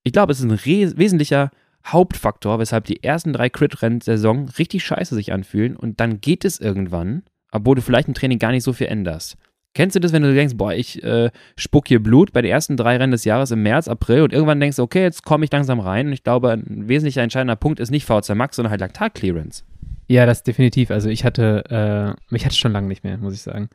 [0.03, 0.59] Ich glaube, es ist ein
[0.97, 1.51] wesentlicher
[1.85, 6.45] Hauptfaktor, weshalb die ersten drei Crit-Rennen der Saison richtig scheiße sich anfühlen und dann geht
[6.45, 9.37] es irgendwann, obwohl du vielleicht im Training gar nicht so viel änderst.
[9.73, 12.75] Kennst du das, wenn du denkst, boah, ich äh, spuck hier Blut bei den ersten
[12.75, 15.51] drei Rennen des Jahres im März, April und irgendwann denkst du, okay, jetzt komme ich
[15.51, 18.81] langsam rein und ich glaube, ein wesentlicher entscheidender Punkt ist nicht VZ Max, sondern halt
[18.81, 19.63] Laktat-Clearance.
[20.07, 20.91] Ja, das definitiv.
[20.91, 23.69] Also ich hatte, äh, ich hatte schon lange nicht mehr, muss ich sagen.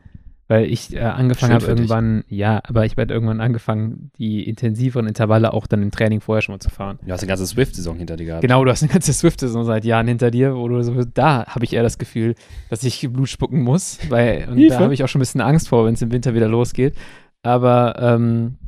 [0.49, 1.81] Weil ich äh, angefangen habe für dich.
[1.81, 6.41] irgendwann, ja, aber ich werde irgendwann angefangen, die intensiveren Intervalle auch dann im Training vorher
[6.41, 7.01] schon mal zu fahren.
[7.05, 8.43] Du hast eine ganze Swift-Saison hinter dir gehabt.
[8.43, 11.65] Genau, du hast eine ganze Swift-Saison seit Jahren hinter dir, wo du so, da habe
[11.65, 12.37] ich eher das Gefühl,
[12.71, 15.69] dass ich Blut spucken muss, weil und da habe ich auch schon ein bisschen Angst
[15.69, 16.95] vor, wenn es im Winter wieder losgeht.
[17.43, 18.59] Aber ähm,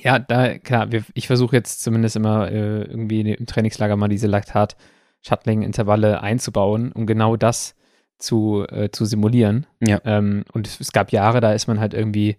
[0.00, 4.26] ja, da, klar, wir, ich versuche jetzt zumindest immer äh, irgendwie im Trainingslager mal diese
[4.26, 7.74] Laktat-Shuttling-Intervalle einzubauen, um genau das
[8.18, 9.66] zu, äh, zu simulieren.
[9.80, 10.00] Ja.
[10.04, 12.36] Ähm, und es, es gab Jahre, da ist man halt irgendwie,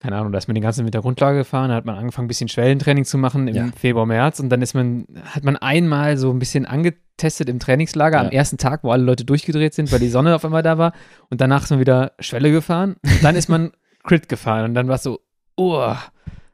[0.00, 2.28] keine Ahnung, da ist man den ganzen Winter Grundlage gefahren, da hat man angefangen, ein
[2.28, 3.66] bisschen Schwellentraining zu machen im Ja.
[3.76, 8.20] Februar, März und dann ist man, hat man einmal so ein bisschen angetestet im Trainingslager
[8.20, 8.32] am Ja.
[8.32, 10.92] ersten Tag, wo alle Leute durchgedreht sind, weil die Sonne auf einmal da war
[11.30, 13.72] und danach ist man wieder Schwelle gefahren und dann ist man
[14.04, 15.20] Crit gefahren und dann war es so,
[15.56, 15.92] oh,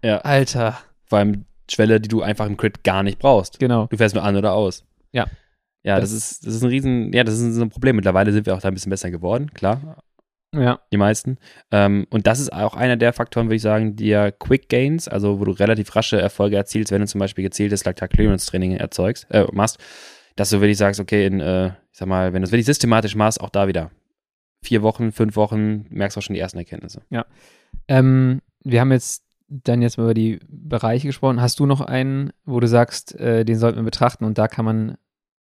[0.02, 0.18] Ja.
[0.18, 3.58] Alter, Vor allem Schwelle, die du einfach im Crit gar nicht brauchst.
[3.58, 3.86] genau.
[3.86, 4.84] Du fährst nur an oder aus.
[5.12, 5.26] Ja.
[5.82, 7.96] Ja, das, Das- ist, das ist ein Riesen, ja, das ist ein Problem.
[7.96, 10.02] Mittlerweile sind wir auch da ein bisschen besser geworden, klar,
[10.54, 11.38] Ja, die meisten.
[11.70, 15.06] Ähm, und das ist auch einer der Faktoren, würde ich sagen, die ja Quick Gains,
[15.08, 18.72] also wo du relativ rasche Erfolge erzielst, wenn du zum Beispiel gezieltes Lactat Clearance Training
[18.72, 19.78] erzeugst, äh, machst,
[20.36, 23.14] dass du wirklich sagst, okay, in, äh, ich sag mal, wenn du es wirklich systematisch
[23.14, 23.90] machst, auch da wieder.
[24.62, 27.02] Vier Wochen, fünf Wochen, merkst auch schon die ersten Erkenntnisse.
[27.88, 31.40] Ähm, wir haben jetzt dann jetzt mal über die Bereiche gesprochen.
[31.40, 34.64] Hast du noch einen, wo du sagst, äh, den sollten wir betrachten und da kann
[34.64, 34.96] man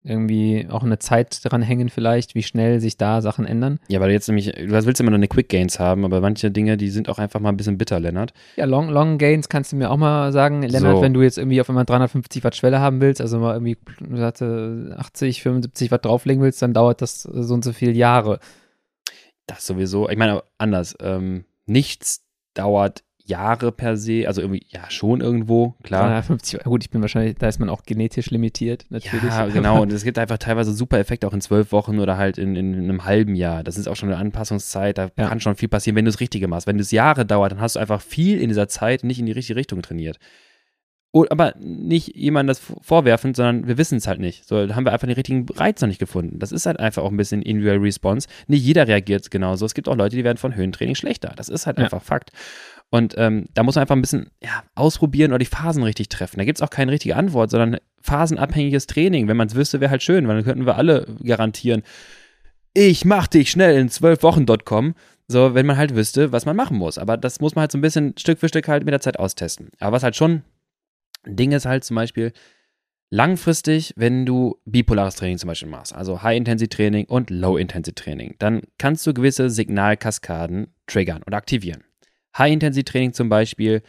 [0.03, 3.79] irgendwie auch eine Zeit dran hängen vielleicht, wie schnell sich da Sachen ändern?
[3.87, 6.49] Ja, weil du jetzt nämlich, du willst immer nur eine Quick Gains haben, aber manche
[6.49, 8.31] Dinge, die sind auch einfach mal ein bisschen bitter, Lennart.
[8.55, 11.01] Ja, Long, Long Gains kannst du mir auch mal sagen, Lennart, So.
[11.01, 14.17] wenn du jetzt irgendwie auf einmal 350 Watt Schwelle haben willst, also mal irgendwie du
[14.17, 17.91] sagst, äh, 80, 75 Watt drauflegen willst, dann dauert das äh, so und so viele
[17.91, 18.39] Jahre.
[19.45, 20.09] Das sowieso.
[20.09, 20.95] Ich meine, anders.
[21.01, 22.23] Ähm, nichts
[22.53, 26.07] dauert Jahre per se, also irgendwie, ja, schon irgendwo, klar.
[26.07, 29.23] 350, gut, ich bin wahrscheinlich, da ist man auch genetisch limitiert, natürlich.
[29.29, 29.81] Ja, genau.
[29.81, 32.73] Und es gibt einfach teilweise super Effekte auch in zwölf Wochen oder halt in, in,
[32.75, 33.63] einem halben Jahr.
[33.63, 34.97] Das ist auch schon eine Anpassungszeit.
[34.97, 35.27] Da Ja.
[35.29, 36.67] kann schon viel passieren, wenn du das Richtige machst.
[36.67, 39.31] Wenn es Jahre dauert, dann hast du einfach viel in dieser Zeit nicht in die
[39.33, 40.17] richtige Richtung trainiert.
[41.11, 44.45] Und, aber nicht jemandem das vorwerfend, sondern wir wissen es halt nicht.
[44.45, 46.37] So, da haben wir einfach den richtigen Reiz noch nicht gefunden.
[46.37, 48.27] Das ist halt einfach auch ein bisschen Individual Response.
[48.47, 49.65] Nicht jeder reagiert genauso.
[49.65, 51.33] Es gibt auch Leute, die werden von Höhentraining schlechter.
[51.35, 51.85] Das ist halt Ja.
[51.85, 52.31] einfach Fakt.
[52.89, 56.37] Und ähm, da muss man einfach ein bisschen ja, ausprobieren oder die Phasen richtig treffen.
[56.37, 59.27] Da gibt es auch keine richtige Antwort, sondern phasenabhängiges Training.
[59.27, 61.83] Wenn man es wüsste, wäre halt schön, weil dann könnten wir alle garantieren,
[62.73, 64.93] ich mach dich schnell in zwölf Wochen.com.
[65.27, 66.97] So, wenn man halt wüsste, was man machen muss.
[66.97, 69.19] Aber das muss man halt so ein bisschen Stück für Stück halt mit der Zeit
[69.19, 69.69] austesten.
[69.79, 70.43] Aber was halt schon
[71.25, 72.31] ein Ding ist halt zum Beispiel,
[73.09, 79.13] langfristig, wenn du bipolares Training zum Beispiel machst, also High-Intensity-Training und Low-Intensity-Training, dann kannst du
[79.13, 81.83] gewisse Signalkaskaden triggern oder aktivieren.
[82.37, 83.81] High-Intensity-Training zum Beispiel,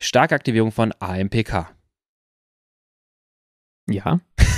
[0.00, 1.70] starke Aktivierung von AMPK.
[3.88, 4.20] Ja,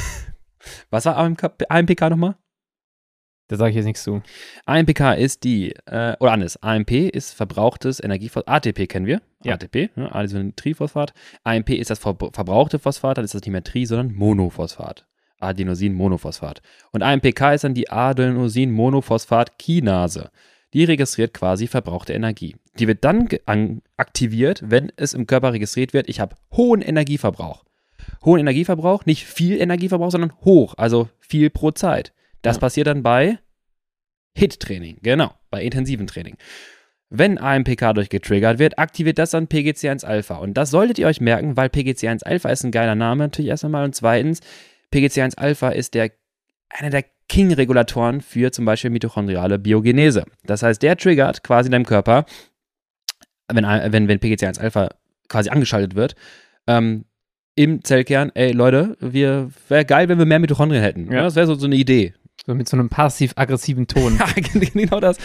[0.90, 2.36] Was war AMK, AMPK nochmal?
[3.49, 4.22] da sage ich jetzt nichts zu.
[4.64, 8.49] AMPK ist die, äh, oder anders, AMP ist verbrauchtes Energiephosphat.
[8.49, 9.22] ATP kennen wir.
[9.44, 9.55] Ja.
[9.55, 11.14] ATP, ne, Adenosintriphosphat.
[11.44, 15.07] AMP ist das ver verbrauchte Phosphat, dann ist das nicht mehr Tri, sondern Monophosphat.
[15.38, 16.62] Adenosin-Monophosphat.
[16.92, 20.30] Und AMPK ist dann die Adenosin-Monophosphat-Kinase.
[20.75, 22.57] Die registriert quasi verbrauchte Energie.
[22.79, 23.29] Die wird dann
[23.97, 27.64] aktiviert, wenn es im Körper registriert wird, ich habe hohen Energieverbrauch.
[28.25, 32.12] Hohen Energieverbrauch, nicht viel Energieverbrauch, sondern hoch, also viel pro Zeit.
[32.43, 32.61] Das Ja.
[32.61, 33.39] passiert dann bei
[34.37, 36.37] HIT-Training, genau, bei intensiven Training.
[37.09, 40.37] Wenn AMPK durch getriggert wird, aktiviert das dann PGC1-Alpha.
[40.37, 43.85] Und das solltet ihr euch merken, weil PGC1-Alpha ist ein geiler Name natürlich erst einmal.
[43.85, 44.41] Und zweitens,
[44.93, 46.11] PGC1-Alpha ist der,
[46.71, 50.25] einer der King-Regulatoren für zum Beispiel mitochondriale Biogenese.
[50.45, 52.25] Das heißt, der triggert quasi in deinem Körper,
[53.53, 54.91] wenn, wenn, wenn PGC1-Alpha
[55.29, 56.14] quasi angeschaltet wird,
[56.67, 57.05] ähm,
[57.57, 61.07] im Zellkern, ey Leute, wir wäre geil, wenn wir mehr Mitochondrien hätten.
[61.07, 61.19] Ja.
[61.19, 61.23] Ja.
[61.23, 62.14] Das wäre so, so eine Idee.
[62.45, 64.18] So mit so einem passiv-aggressiven Ton.
[64.74, 65.16] Genau das.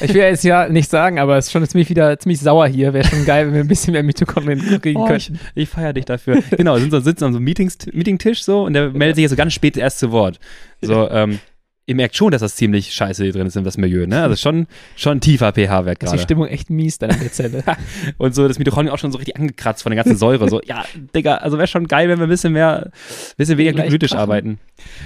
[0.00, 2.92] Ich will jetzt ja nicht sagen, aber es ist schon ziemlich wieder ziemlich sauer hier.
[2.92, 5.40] Wäre schon geil, wenn wir ein bisschen mehr Mitochondrien kriegen Oh, ich könnten.
[5.54, 6.42] ich feiere dich dafür.
[6.50, 9.30] genau, sind so, sitzen an so einem Meetings, Meetingtisch so und der meldet sich jetzt
[9.30, 10.40] so ganz spät erst zu Wort.
[10.80, 11.38] So, ähm,
[11.86, 14.22] ihr merkt schon, dass das ziemlich scheiße hier drin ist in das Milieu, ne?
[14.22, 14.66] Also schon,
[14.96, 16.22] schon ein tiefer pH-Wert Ist die gerade.
[16.22, 17.62] Stimmung echt mies dann in der Zelle.
[18.18, 20.48] Und so das Mitochondrien auch schon so richtig angekratzt von der ganzen Säure.
[20.48, 22.90] So, ja, Digga, also wäre schon geil, wenn wir ein bisschen mehr,
[23.36, 24.58] bisschen weniger glykolytisch arbeiten.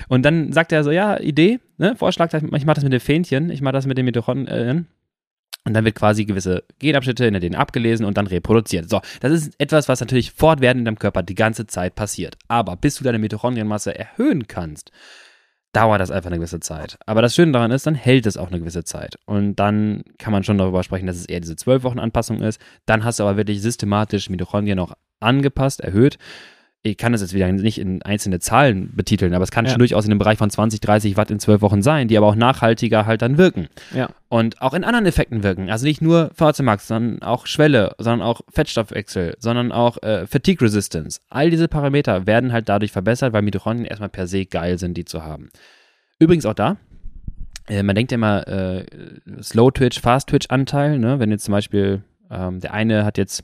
[0.09, 1.97] Und dann sagt er so, ja, Idee, ne?
[1.97, 4.87] Vorschlag, ich mache das mit den Fähnchen, ich mache das mit den Mitochondrien.
[5.65, 8.89] Und dann wird quasi gewisse Genabschnitte in denen abgelesen und dann reproduziert.
[8.89, 12.39] So, das ist etwas, was natürlich fortwährend in deinem Körper die ganze Zeit passiert.
[12.47, 14.93] Aber bis du deine Mitochondrienmasse erhöhen kannst,
[15.73, 16.99] dauert das einfach eine gewisse Zeit.
[17.07, 19.17] Aber das Schöne daran ist, dann hält es auch eine gewisse Zeit.
[19.27, 22.61] Und dann kann man schon darüber sprechen, dass es eher diese 12 Wochen Anpassung ist.
[22.87, 26.19] Dann hast du aber wirklich systematisch Mitochondrien noch angepasst, erhöht.
[26.83, 29.73] Ich kann das jetzt wieder nicht in einzelne Zahlen betiteln, aber es kann Ja.
[29.73, 32.29] schon durchaus in dem Bereich von 20, 30 Watt in 12 Wochen sein, die aber
[32.29, 33.69] auch nachhaltiger halt dann wirken.
[33.93, 34.09] Ja.
[34.29, 35.71] Und auch in anderen Effekten wirken.
[35.71, 40.65] Also nicht nur VHC Max, sondern auch Schwelle, sondern auch Fettstoffwechsel, sondern auch äh, Fatigue
[40.65, 41.21] Resistance.
[41.29, 45.05] All diese Parameter werden halt dadurch verbessert, weil Mitochondrien erstmal per se geil sind, die
[45.05, 45.49] zu haben.
[46.21, 46.77] Übrigens auch da,
[47.69, 48.85] äh, man denkt ja immer äh,
[49.43, 51.19] Slow Twitch, Fast Twitch Anteil, ne?
[51.19, 53.43] wenn jetzt zum Beispiel ähm, der eine hat jetzt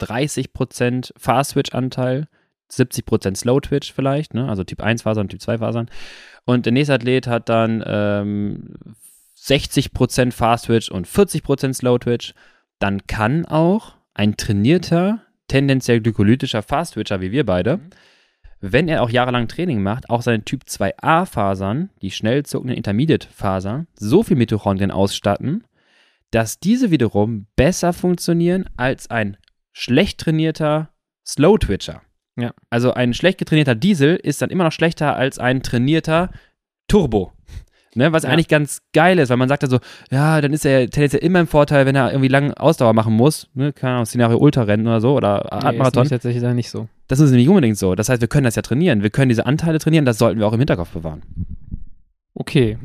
[0.00, 2.28] 30% Fast Twitch Anteil,
[2.70, 4.48] 70% Slow Twitch vielleicht, ne?
[4.48, 5.90] also Typ 1 Fasern und Typ 2 Fasern.
[6.44, 8.74] Und der nächste Athlet hat dann ähm,
[9.38, 12.34] 60% Fast Twitch und 40% Slow Twitch.
[12.78, 17.80] Dann kann auch ein trainierter, tendenziell glykolytischer Fast Twitcher wie wir beide,
[18.60, 23.28] wenn er auch jahrelang Training macht, auch seine Typ 2a Fasern, die schnell zuckenden Intermediate
[23.28, 25.64] Fasern, so viel Mitochondrien ausstatten,
[26.30, 29.36] dass diese wiederum besser funktionieren als ein
[29.72, 30.90] schlecht trainierter
[31.24, 32.02] Slow Twitcher.
[32.38, 32.52] Ja.
[32.70, 36.30] Also ein schlecht getrainierter Diesel ist dann immer noch schlechter als ein trainierter
[36.88, 37.32] Turbo.
[37.94, 38.28] Ne, was Ja.
[38.28, 39.78] eigentlich ganz geil ist, weil man sagt ja so,
[40.10, 43.48] ja, dann ist er tendenziell immer im Vorteil, wenn er irgendwie lang Ausdauer machen muss,
[43.54, 46.06] ne, keine Ahnung, Szenario Ultrarennen oder so oder Nee, ist Radmarathon.
[46.06, 46.88] tatsächlich dann nicht so.
[47.08, 47.94] Das ist nämlich unbedingt so.
[47.94, 49.02] Das heißt, wir können das ja trainieren.
[49.02, 51.22] Wir können diese Anteile trainieren, das sollten wir auch im Hinterkopf bewahren.
[52.34, 52.76] Okay,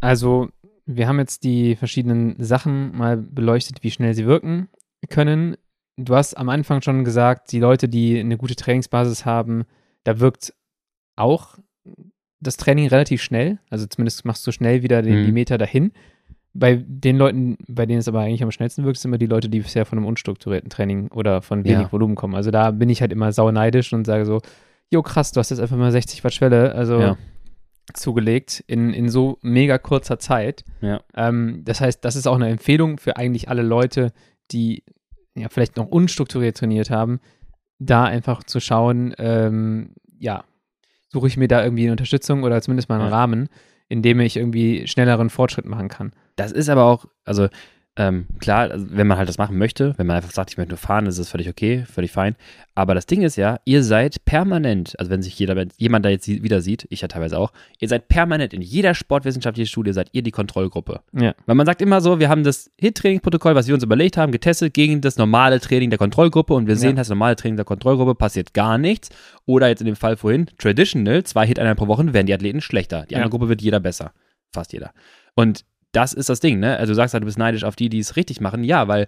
[0.00, 0.48] also
[0.86, 4.68] wir haben jetzt die verschiedenen Sachen mal beleuchtet, wie schnell sie wirken
[5.08, 5.56] können.
[6.04, 9.64] Du hast am Anfang schon gesagt, die Leute, die eine gute Trainingsbasis haben,
[10.04, 10.54] da wirkt
[11.16, 11.58] auch
[12.40, 13.58] das Training relativ schnell.
[13.68, 15.26] Also zumindest machst du schnell wieder den, Mhm.
[15.26, 15.92] die Meter dahin.
[16.52, 19.48] Bei den Leuten, bei denen es aber eigentlich am schnellsten wirkt, sind immer die Leute,
[19.48, 21.92] die bisher von einem unstrukturierten Training oder von wenig Ja.
[21.92, 22.34] Volumen kommen.
[22.34, 24.40] Also da bin ich halt immer sauneidisch und sage so,
[24.90, 27.18] jo krass, du hast jetzt einfach mal 60 Watt Schwelle, also Ja.
[27.94, 30.64] zugelegt in, in so mega kurzer Zeit.
[30.80, 31.00] Ja.
[31.14, 34.12] Ähm, das heißt, das ist auch eine Empfehlung für eigentlich alle Leute,
[34.50, 34.82] die
[35.34, 37.20] ja vielleicht noch unstrukturiert trainiert haben,
[37.78, 40.44] da einfach zu schauen, ähm, ja,
[41.08, 43.16] suche ich mir da irgendwie eine Unterstützung oder zumindest mal einen Ja.
[43.16, 43.48] Rahmen,
[43.88, 46.12] in dem ich irgendwie schnelleren Fortschritt machen kann.
[46.36, 47.48] Das ist aber auch, also
[47.96, 50.70] ähm, klar, also wenn man halt das machen möchte, wenn man einfach sagt, ich möchte
[50.70, 52.36] nur fahren, ist das völlig okay, völlig fein.
[52.74, 56.28] Aber das Ding ist ja, ihr seid permanent, also wenn sich jeder, jemand da jetzt
[56.28, 60.22] wieder sieht, ich ja teilweise auch, ihr seid permanent in jeder sportwissenschaftlichen Studie, seid ihr
[60.22, 61.00] die Kontrollgruppe.
[61.12, 61.34] Ja.
[61.46, 64.72] Weil man sagt immer so, wir haben das HIT-Training-Protokoll, was wir uns überlegt haben, getestet
[64.72, 66.96] gegen das normale Training der Kontrollgruppe und wir sehen, Ja.
[66.96, 69.10] das normale Training der Kontrollgruppe passiert gar nichts.
[69.46, 73.04] Oder jetzt in dem Fall vorhin, Traditional, zwei Hit-Einheiten pro Woche, werden die Athleten schlechter.
[73.10, 73.18] Die Ja.
[73.18, 74.12] andere Gruppe wird jeder besser.
[74.52, 74.92] Fast jeder.
[75.34, 76.76] Und das ist das Ding, ne?
[76.76, 78.64] Also du sagst halt, du bist neidisch auf die, die es richtig machen.
[78.64, 79.06] Ja, weil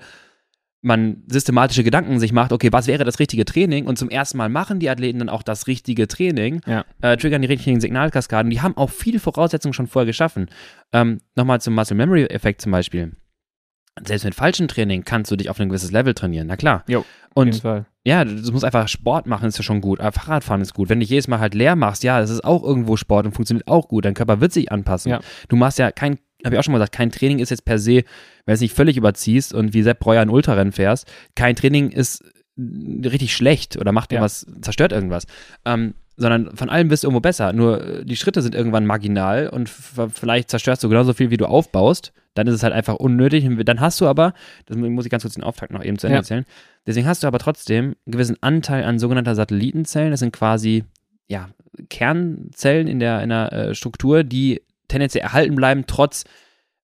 [0.84, 3.86] man systematische Gedanken sich macht, okay, was wäre das richtige Training?
[3.86, 6.84] Und zum ersten Mal machen die Athleten dann auch das richtige Training, Ja.
[7.02, 8.50] äh, triggern die richtigen Signalkaskaden.
[8.50, 10.46] Die haben auch viele Voraussetzungen schon vorher geschaffen.
[10.92, 13.12] Ähm, Nochmal zum Muscle Memory Effekt zum Beispiel.
[14.04, 16.82] Selbst mit falschem Training kannst du dich auf ein gewisses Level trainieren, na klar.
[16.88, 17.04] Jo,
[17.34, 17.62] Und
[18.04, 20.00] ja, du du musst einfach Sport machen, ist ja schon gut.
[20.00, 20.88] Aber Fahrradfahren ist gut.
[20.88, 23.32] Wenn du dich jedes Mal halt leer machst, ja, das ist auch irgendwo Sport und
[23.32, 24.04] funktioniert auch gut.
[24.06, 25.10] Dein Körper wird sich anpassen.
[25.10, 25.20] Ja.
[25.48, 27.78] Du machst ja kein, habe ich auch schon mal gesagt, kein Training ist jetzt per
[27.78, 28.04] se, wenn
[28.46, 32.22] du es nicht völlig überziehst und wie Sepp Breuer ein Ultrarennen fährst, kein Training ist
[32.58, 34.16] äh, richtig schlecht oder macht Ja.
[34.18, 35.26] irgendwas, zerstört irgendwas.
[35.64, 37.52] Ähm, sondern von allem wirst du irgendwo besser.
[37.54, 41.46] Nur äh, die Schritte sind irgendwann marginal und vielleicht zerstörst du genauso viel, wie du
[41.46, 42.12] aufbaust.
[42.34, 43.44] Dann ist es halt einfach unnötig.
[43.46, 44.34] Und dann hast du aber,
[44.66, 46.20] das muss ich ganz kurz den Auftakt noch eben zu Ende Ja.
[46.20, 46.44] erzählen,
[46.86, 50.10] deswegen hast du aber trotzdem einen gewissen Anteil an sogenannter Satellitenzellen.
[50.10, 50.84] Das sind quasi
[51.28, 51.48] ja,
[51.88, 54.62] Kernzellen in der, in der äh, Struktur, die
[54.92, 56.24] tendenziell erhalten bleiben, trotz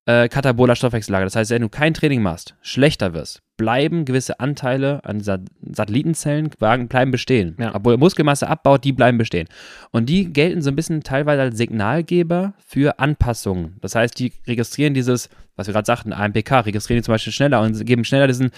[0.05, 1.25] äh, kataboler Stoffwechsellage.
[1.25, 6.49] Das heißt, wenn du kein Training machst, schlechter wirst, bleiben gewisse Anteile an dieser Satellitenzellen
[6.49, 7.55] bleiben bestehen.
[7.59, 7.75] Ja.
[7.75, 9.47] Obwohl Muskelmasse abbaut, die bleiben bestehen.
[9.91, 13.77] Und die gelten so ein bisschen teilweise als Signalgeber für Anpassungen.
[13.81, 17.61] Das heißt, die registrieren dieses, was wir gerade sagten, AMPK, registrieren die zum Beispiel schneller
[17.61, 18.49] und geben schneller diesen,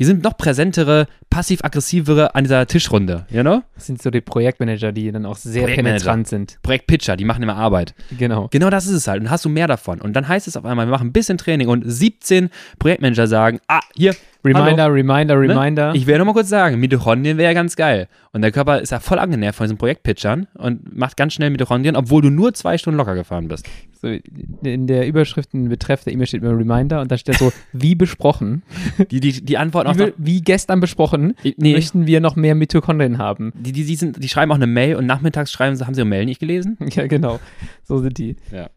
[0.00, 3.62] die sind noch präsentere, passiv-aggressivere an dieser Tischrunde, you know?
[3.74, 6.58] Das sind so die Projektmanager, die dann auch sehr penetrant sind.
[6.62, 7.94] Projektpitcher, die machen immer Arbeit.
[8.18, 8.48] Genau.
[8.50, 9.20] Genau das ist es halt.
[9.20, 10.00] Und hast du mehr davon.
[10.00, 12.48] Und dann heißt es auf einmal, wir machen ein bisschen Training und 17
[12.78, 15.48] Projektmanager sagen, ah, hier, Reminder, Reminder, Ne?
[15.50, 15.92] Reminder.
[15.94, 18.08] ich will nur mal kurz sagen, Mitochondrien wäre ja ganz geil.
[18.32, 21.94] Und der Körper ist ja voll angenervt von diesen Projektpitchern und macht ganz schnell Mitochondrien,
[21.94, 23.66] obwohl du nur zwei Stunden locker gefahren bist.
[24.00, 27.52] So, in der Überschrift, in Betreff der E-Mail steht immer Reminder und da steht so,
[27.74, 28.62] wie besprochen,
[29.10, 32.54] Die, die, die antworten auch wie, noch, wie gestern besprochen, nee, möchten wir noch mehr
[32.54, 33.52] Mitochondrien haben.
[33.56, 36.00] die, die, die, sind, die schreiben auch eine Mail und nachmittags schreiben sie, haben sie
[36.00, 36.78] ihre Mail nicht gelesen?
[36.94, 37.40] Ja, genau.
[37.84, 38.36] So sind die.
[38.50, 38.70] Ja.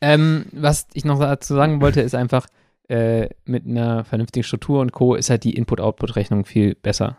[0.00, 2.46] Ähm, was ich noch dazu sagen wollte, ist einfach,
[2.88, 5.14] äh, mit einer vernünftigen Struktur und Co.
[5.16, 7.18] ist halt die Input-Output-Rechnung viel besser.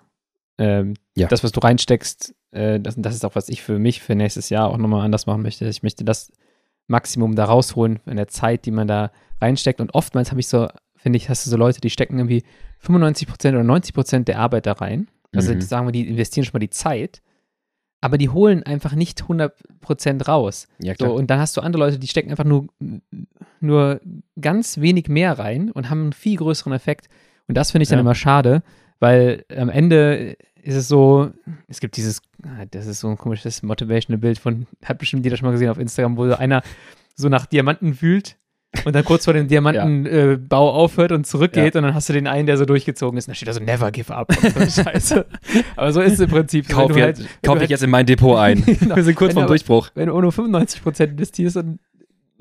[0.58, 1.28] Ähm, Ja.
[1.28, 4.50] Das, was du reinsteckst, äh, das, das ist auch, was ich für mich für nächstes
[4.50, 5.68] Jahr auch nochmal anders machen möchte.
[5.68, 6.32] Ich möchte das
[6.92, 9.12] Maximum da rausholen in der Zeit, die man da
[9.42, 9.82] reinsteckt.
[9.82, 12.44] Und oftmals habe ich so, finde ich, hast du so Leute, die stecken irgendwie
[12.86, 15.08] 95% oder 90% der Arbeit da rein.
[15.34, 15.62] Also Mhm.
[15.62, 17.22] sagen wir, die investieren schon mal die Zeit,
[18.02, 20.68] aber die holen einfach nicht 100% raus.
[20.80, 21.10] Ja, klar.
[21.10, 22.68] So, und dann hast du andere Leute, die stecken einfach nur,
[23.60, 24.02] nur
[24.40, 27.08] ganz wenig mehr rein und haben einen viel größeren Effekt.
[27.48, 28.02] Und das finde ich dann Ja.
[28.02, 28.64] immer schade,
[29.00, 31.32] weil am Ende ist es so,
[31.68, 35.38] es gibt dieses, ah, das ist so ein komisches motivational Bild von, hat bestimmt jeder
[35.38, 36.62] schon mal gesehen auf Instagram, wo so einer
[37.16, 38.38] so nach Diamanten wühlt
[38.86, 42.14] und dann kurz vor dem Diamantenbau äh, Bau aufhört und zurückgeht und dann hast du
[42.14, 44.32] den einen, der so durchgezogen ist und da steht da so never give up.
[44.34, 44.50] So
[44.84, 45.26] Scheiße.
[45.76, 46.70] Aber so ist es im Prinzip.
[46.70, 48.64] Kauf, jetzt, halt- wenn kauf du ich jetzt in mein Depot ein.
[48.80, 48.96] Genau.
[48.96, 49.90] Wir sind kurz vorm Durchbruch.
[49.96, 51.80] wenn du nur 95% investierst und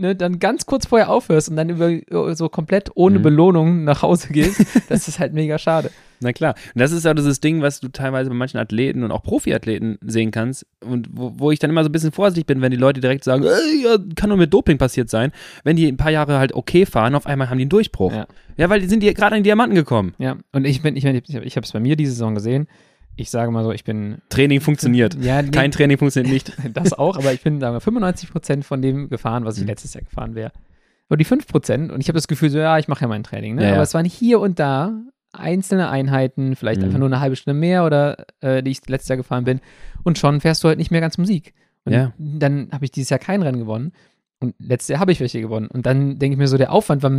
[0.01, 3.23] ne, dann ganz kurz vorher aufhörst und dann über, so komplett ohne Mhm.
[3.23, 5.91] Belohnung nach Hause gehst, das ist halt mega schade.
[6.23, 6.55] Na klar.
[6.75, 9.99] Und das ist ja dieses Ding, was du teilweise bei manchen Athleten und auch Profiathleten
[10.03, 10.67] sehen kannst.
[10.85, 13.25] Und wo, wo ich dann immer so ein bisschen vorsichtig bin, wenn die Leute direkt
[13.25, 15.33] sagen, ey, ja, kann nur mit Doping passiert sein.
[15.65, 18.13] Wenn die ein paar Jahre halt okay fahren, auf einmal haben die einen Durchbruch.
[18.13, 18.27] Ja.
[18.59, 20.15] Ja, weil die sind die gerade an die Diamanten gekommen.
[20.19, 22.67] Ja, und ich bin, ich, ich, ich habe es bei mir diese Saison gesehen.
[23.21, 24.19] Ich sage mal so, ich bin.
[24.31, 25.15] Training funktioniert.
[25.23, 26.53] Ja, nee, Kein Training funktioniert nicht.
[26.75, 29.69] das auch, aber ich bin, sagen wir, 95% von dem gefahren, was ich Mhm.
[29.69, 30.53] letztes Jahr gefahren wäre.
[31.09, 33.57] Aber die 5%, und ich habe das Gefühl, so, ja, ich mache ja mein Training,
[33.57, 33.65] ne?
[33.67, 33.73] Ja.
[33.75, 34.93] aber es waren hier und da
[35.33, 36.87] einzelne Einheiten, vielleicht Mhm.
[36.87, 39.61] einfach nur eine halbe Stunde mehr oder äh, die ich letztes Jahr gefahren bin.
[40.03, 41.53] Und schon fährst du halt nicht mehr ganz Musik.
[41.85, 42.13] Und Ja.
[42.19, 43.93] dann habe ich dieses Jahr kein Rennen gewonnen.
[44.41, 45.67] Und letztes Jahr habe ich welche gewonnen.
[45.69, 47.11] Und dann denke ich mir so, der Aufwand war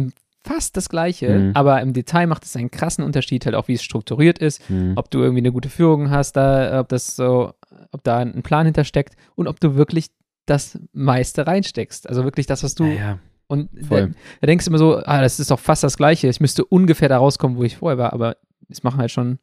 [0.43, 1.51] fast das gleiche, Mhm.
[1.53, 4.93] aber im Detail macht es einen krassen Unterschied, halt auch wie es strukturiert ist, Hm.
[4.95, 7.53] ob du irgendwie eine gute Führung hast, da, ob das so,
[7.91, 10.07] ob da ein Plan hintersteckt und ob du wirklich
[10.47, 12.09] das meiste reinsteckst.
[12.09, 12.85] Also wirklich das, was du.
[12.85, 13.19] Ja, ja.
[13.47, 16.27] Und da, da denkst du immer so, ah, das ist doch fast das Gleiche.
[16.29, 18.37] Ich müsste ungefähr da rauskommen, wo ich vorher war, aber
[18.69, 19.39] es machen halt schon,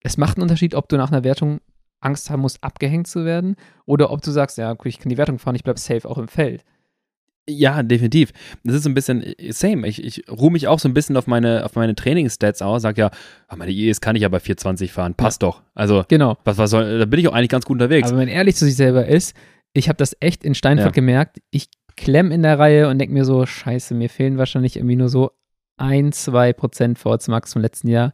[0.00, 1.60] es macht einen Unterschied, ob du nach einer Wertung
[2.00, 5.16] Angst haben musst, abgehängt zu werden, oder ob du sagst, ja, okay, ich kann die
[5.16, 6.62] Wertung fahren, ich bleib safe auch im Feld.
[7.48, 8.32] Ja, definitiv.
[8.64, 9.86] Das ist so ein bisschen äh, same.
[9.86, 12.98] Ich, ich ruhe mich auch so ein bisschen auf meine, auf meine Trainingsstats aus, sag
[12.98, 13.10] ja,
[13.48, 15.62] ah, meine IEs kann ich aber 420 fahren, passt doch.
[15.74, 16.36] Also, Genau.
[16.44, 18.08] was, was soll, da bin ich auch eigentlich ganz gut unterwegs.
[18.08, 19.36] Aber wenn man ehrlich zu sich selber ist,
[19.74, 20.92] ich habe das echt in Steinfurt Ja.
[20.92, 21.38] gemerkt.
[21.50, 25.08] Ich klemm in der Reihe und denke mir so, scheiße, mir fehlen wahrscheinlich irgendwie nur
[25.08, 25.30] so
[25.76, 28.12] ein, zwei Prozent VZ Max vom letzten Jahr.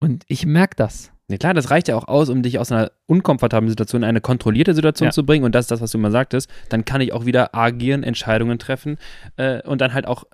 [0.00, 1.12] Und ich merke das.
[1.30, 4.20] Ja klar, das reicht ja auch aus, um dich aus einer unkomfortablen Situation in eine
[4.22, 5.12] kontrollierte Situation Ja.
[5.12, 5.44] zu bringen.
[5.44, 6.48] Und das ist das, was du immer sagtest.
[6.70, 8.96] Dann kann ich auch wieder agieren, Entscheidungen treffen
[9.36, 10.24] äh, und dann halt auch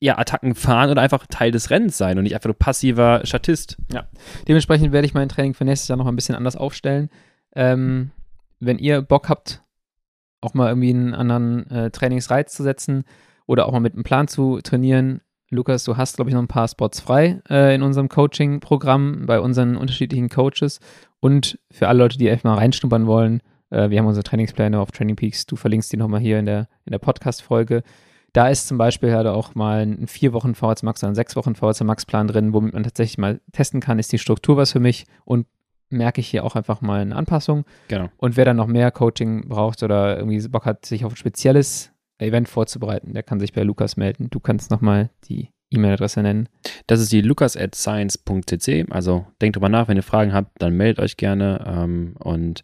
[0.00, 3.76] ja, Attacken fahren oder einfach Teil des Rennens sein und nicht einfach nur passiver Statist.
[4.48, 7.08] Dementsprechend werde ich mein Training für nächstes Jahr noch ein bisschen anders aufstellen.
[7.54, 8.10] Ähm,
[8.58, 9.62] wenn ihr Bock habt,
[10.40, 13.04] auch mal irgendwie einen anderen äh, Trainingsreiz zu setzen
[13.46, 15.20] oder auch mal mit einem Plan zu trainieren.
[15.52, 19.38] Lukas, du hast, glaube ich, noch ein paar Spots frei äh, in unserem Coaching-Programm bei
[19.38, 20.80] unseren unterschiedlichen Coaches.
[21.20, 24.92] Und für alle Leute, die einfach mal reinschnuppern wollen, äh, wir haben unsere Trainingspläne auf
[24.92, 25.44] Training Peaks.
[25.44, 27.82] Du verlinkst die nochmal hier in der, in der Podcast-Folge.
[28.32, 31.36] Da ist zum Beispiel halt auch mal ein vier Wochen VHC Max oder ein sechs
[31.36, 34.72] Wochen VHC Max Plan drin, womit man tatsächlich mal testen kann, ist die Struktur was
[34.72, 35.46] für mich und
[35.90, 37.66] merke ich hier auch einfach mal eine Anpassung.
[37.88, 38.08] Genau.
[38.16, 41.91] Und wer dann noch mehr Coaching braucht oder irgendwie Bock hat, sich auf ein spezielles
[42.18, 44.28] Event vorzubereiten, der kann sich bei Lukas melden.
[44.30, 46.48] Du kannst nochmal die E-Mail-Adresse nennen.
[46.86, 48.86] Das ist die lukas at science.cc.
[48.90, 51.64] Also denkt drüber nach, wenn ihr Fragen habt, dann meldet euch gerne.
[51.66, 52.62] Ähm, und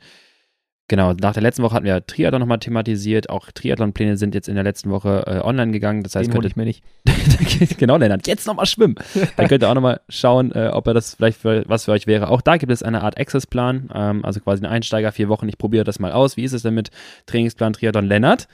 [0.89, 3.31] genau, nach der letzten Woche hatten wir Triathlon nochmal thematisiert.
[3.31, 6.03] Auch Triathlon-Pläne sind jetzt in der letzten Woche äh, online gegangen.
[6.03, 7.79] Das heißt, Den könnt hole ich mir nicht.
[7.79, 8.97] genau, Lennart, jetzt nochmal schwimmen.
[9.37, 12.07] Dann könnt ihr auch nochmal schauen, äh, ob er das vielleicht für, was für euch
[12.07, 12.29] wäre.
[12.29, 15.49] Auch da gibt es eine Art Access-Plan, ähm, also quasi ein Einsteiger, vier Wochen.
[15.49, 16.37] Ich probiere das mal aus.
[16.37, 16.91] Wie ist es denn mit
[17.27, 18.49] Trainingsplan Triathlon Lennart?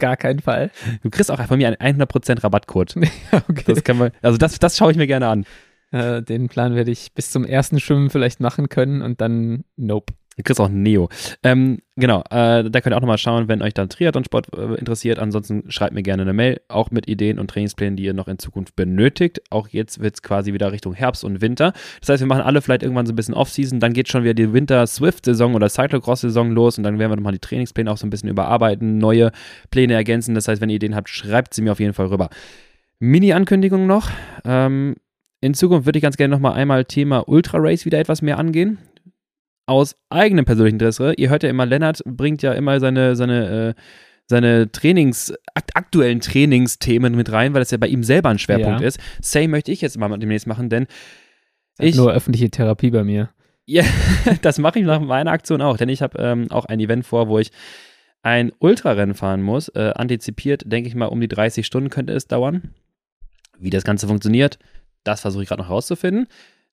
[0.00, 0.70] Gar keinen Fall.
[1.02, 2.96] Du kriegst auch von mir einen 100% Rabattcode.
[3.48, 3.64] okay.
[3.66, 5.44] Das kann man, also das, das schaue ich mir gerne an.
[5.92, 10.14] Äh, den Plan werde ich bis zum ersten Schwimmen vielleicht machen können und dann nope.
[10.36, 11.10] Du kriegst auch Neo.
[11.42, 15.18] Ähm, genau, äh, da könnt ihr auch nochmal schauen, wenn euch dann Triathlonsport äh, interessiert.
[15.18, 18.38] Ansonsten schreibt mir gerne eine Mail, auch mit Ideen und Trainingsplänen, die ihr noch in
[18.38, 19.42] Zukunft benötigt.
[19.50, 21.74] Auch jetzt wird es quasi wieder Richtung Herbst und Winter.
[22.00, 23.80] Das heißt, wir machen alle vielleicht irgendwann so ein bisschen Off-Season.
[23.80, 27.40] Dann geht schon wieder die Winter-Swift-Saison oder Cyclocross-Saison los und dann werden wir nochmal die
[27.40, 29.32] Trainingspläne auch so ein bisschen überarbeiten, neue
[29.70, 30.34] Pläne ergänzen.
[30.34, 32.30] Das heißt, wenn ihr Ideen habt, schreibt sie mir auf jeden Fall rüber.
[32.98, 34.08] Mini-Ankündigung noch.
[34.44, 34.94] Ähm,
[35.42, 38.78] in Zukunft würde ich ganz gerne nochmal einmal Thema Ultra Race wieder etwas mehr angehen
[39.70, 41.14] aus eigenem persönlichen Interesse.
[41.16, 43.80] Ihr hört ja immer, Lennart bringt ja immer seine, seine, äh,
[44.26, 48.80] seine Trainings, akt aktuellen Trainingsthemen mit rein, weil das ja bei ihm selber ein Schwerpunkt
[48.80, 48.86] Ja.
[48.88, 48.98] ist.
[49.22, 50.88] Same möchte ich jetzt mal demnächst machen, denn
[51.78, 53.30] Ich, nur öffentliche Therapie bei mir.
[53.64, 53.84] ja,
[54.42, 57.28] das mache ich nach meiner Aktion auch, denn ich habe ähm, auch ein Event vor,
[57.28, 57.52] wo ich
[58.22, 59.68] ein Ultrarennen fahren muss.
[59.68, 62.74] Äh, antizipiert, denke ich mal, um die 30 Stunden könnte es dauern.
[63.58, 64.58] Wie das Ganze funktioniert,
[65.04, 66.26] das versuche ich gerade noch rauszufinden.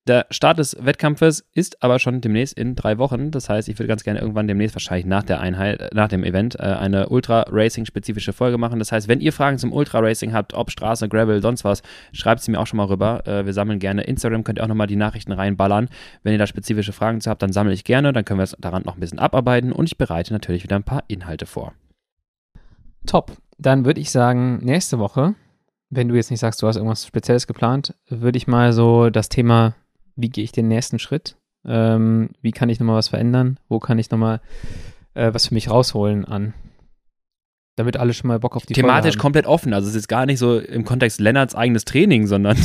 [0.08, 3.30] Der Start des Wettkampfes ist aber schon demnächst in drei Wochen.
[3.30, 6.24] Das heißt, ich würde ganz gerne irgendwann demnächst, wahrscheinlich nach der Einheit, äh, nach dem
[6.24, 8.80] Event, äh, eine Ultra-Racing-spezifische Folge machen.
[8.80, 11.82] Das heißt, wenn ihr Fragen zum Ultra-Racing habt, ob Straße, Gravel, sonst was,
[12.14, 13.28] schreibt sie mir auch schon mal rüber.
[13.28, 14.04] Äh, wir sammeln gerne.
[14.04, 15.90] Instagram könnt ihr auch nochmal die Nachrichten reinballern.
[16.24, 18.14] Wenn ihr da spezifische Fragen zu habt, dann sammle ich gerne.
[18.14, 20.84] Dann können wir es daran noch ein bisschen abarbeiten und ich bereite natürlich wieder ein
[20.84, 21.74] paar Inhalte vor.
[23.06, 23.34] Top.
[23.58, 25.36] Dann würde ich sagen, nächste Woche,
[25.90, 29.28] wenn du jetzt nicht sagst, du hast irgendwas Spezielles geplant, würde ich mal so das
[29.28, 29.76] Thema
[30.18, 31.38] wie gehe ich den nächsten Schritt?
[31.66, 33.60] Ähm, wie kann ich nochmal was verändern?
[33.70, 34.42] Wo kann ich nochmal
[35.14, 36.54] äh, was für mich rausholen an?
[37.78, 39.72] Damit alle schon mal Bock auf die Thematisch komplett offen.
[39.72, 42.58] Also es ist gar nicht so im Kontext Lennarts eigenes Training, sondern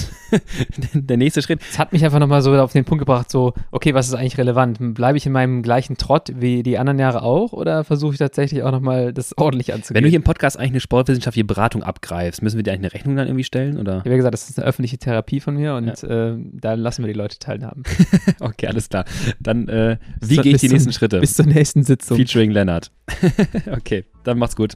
[0.95, 1.61] der nächste Schritt.
[1.71, 4.39] Es hat mich einfach nochmal so auf den Punkt gebracht, so, okay, was ist eigentlich
[4.39, 4.79] relevant?
[4.95, 8.63] Bleibe ich in meinem gleichen Trott wie die anderen Jahre auch oder versuche ich tatsächlich
[8.63, 9.97] auch nochmal das ordentlich anzugehen?
[9.97, 12.95] Wenn du hier im Podcast eigentlich eine sportwissenschaftliche Beratung abgreifst, müssen wir dir eigentlich eine
[12.95, 13.79] Rechnung dann irgendwie stellen?
[13.79, 13.99] Oder?
[13.99, 16.31] Habe gesagt, das ist eine öffentliche Therapie von mir und ja.
[16.31, 17.83] äh, da lassen wir die Leute teilhaben.
[18.41, 19.05] okay, alles klar.
[19.41, 21.21] Dann, äh, wie gehe ich die nächsten Schritte?
[21.21, 22.17] Bis zur nächsten Sitzung.
[22.17, 22.91] Featuring Lennart.
[23.71, 24.73] okay, dann mach's gut.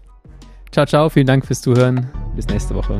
[0.76, 1.08] Ciao, ciao.
[1.08, 2.06] Vielen Dank fürs Zuhören.
[2.34, 2.98] Bis nächste Woche.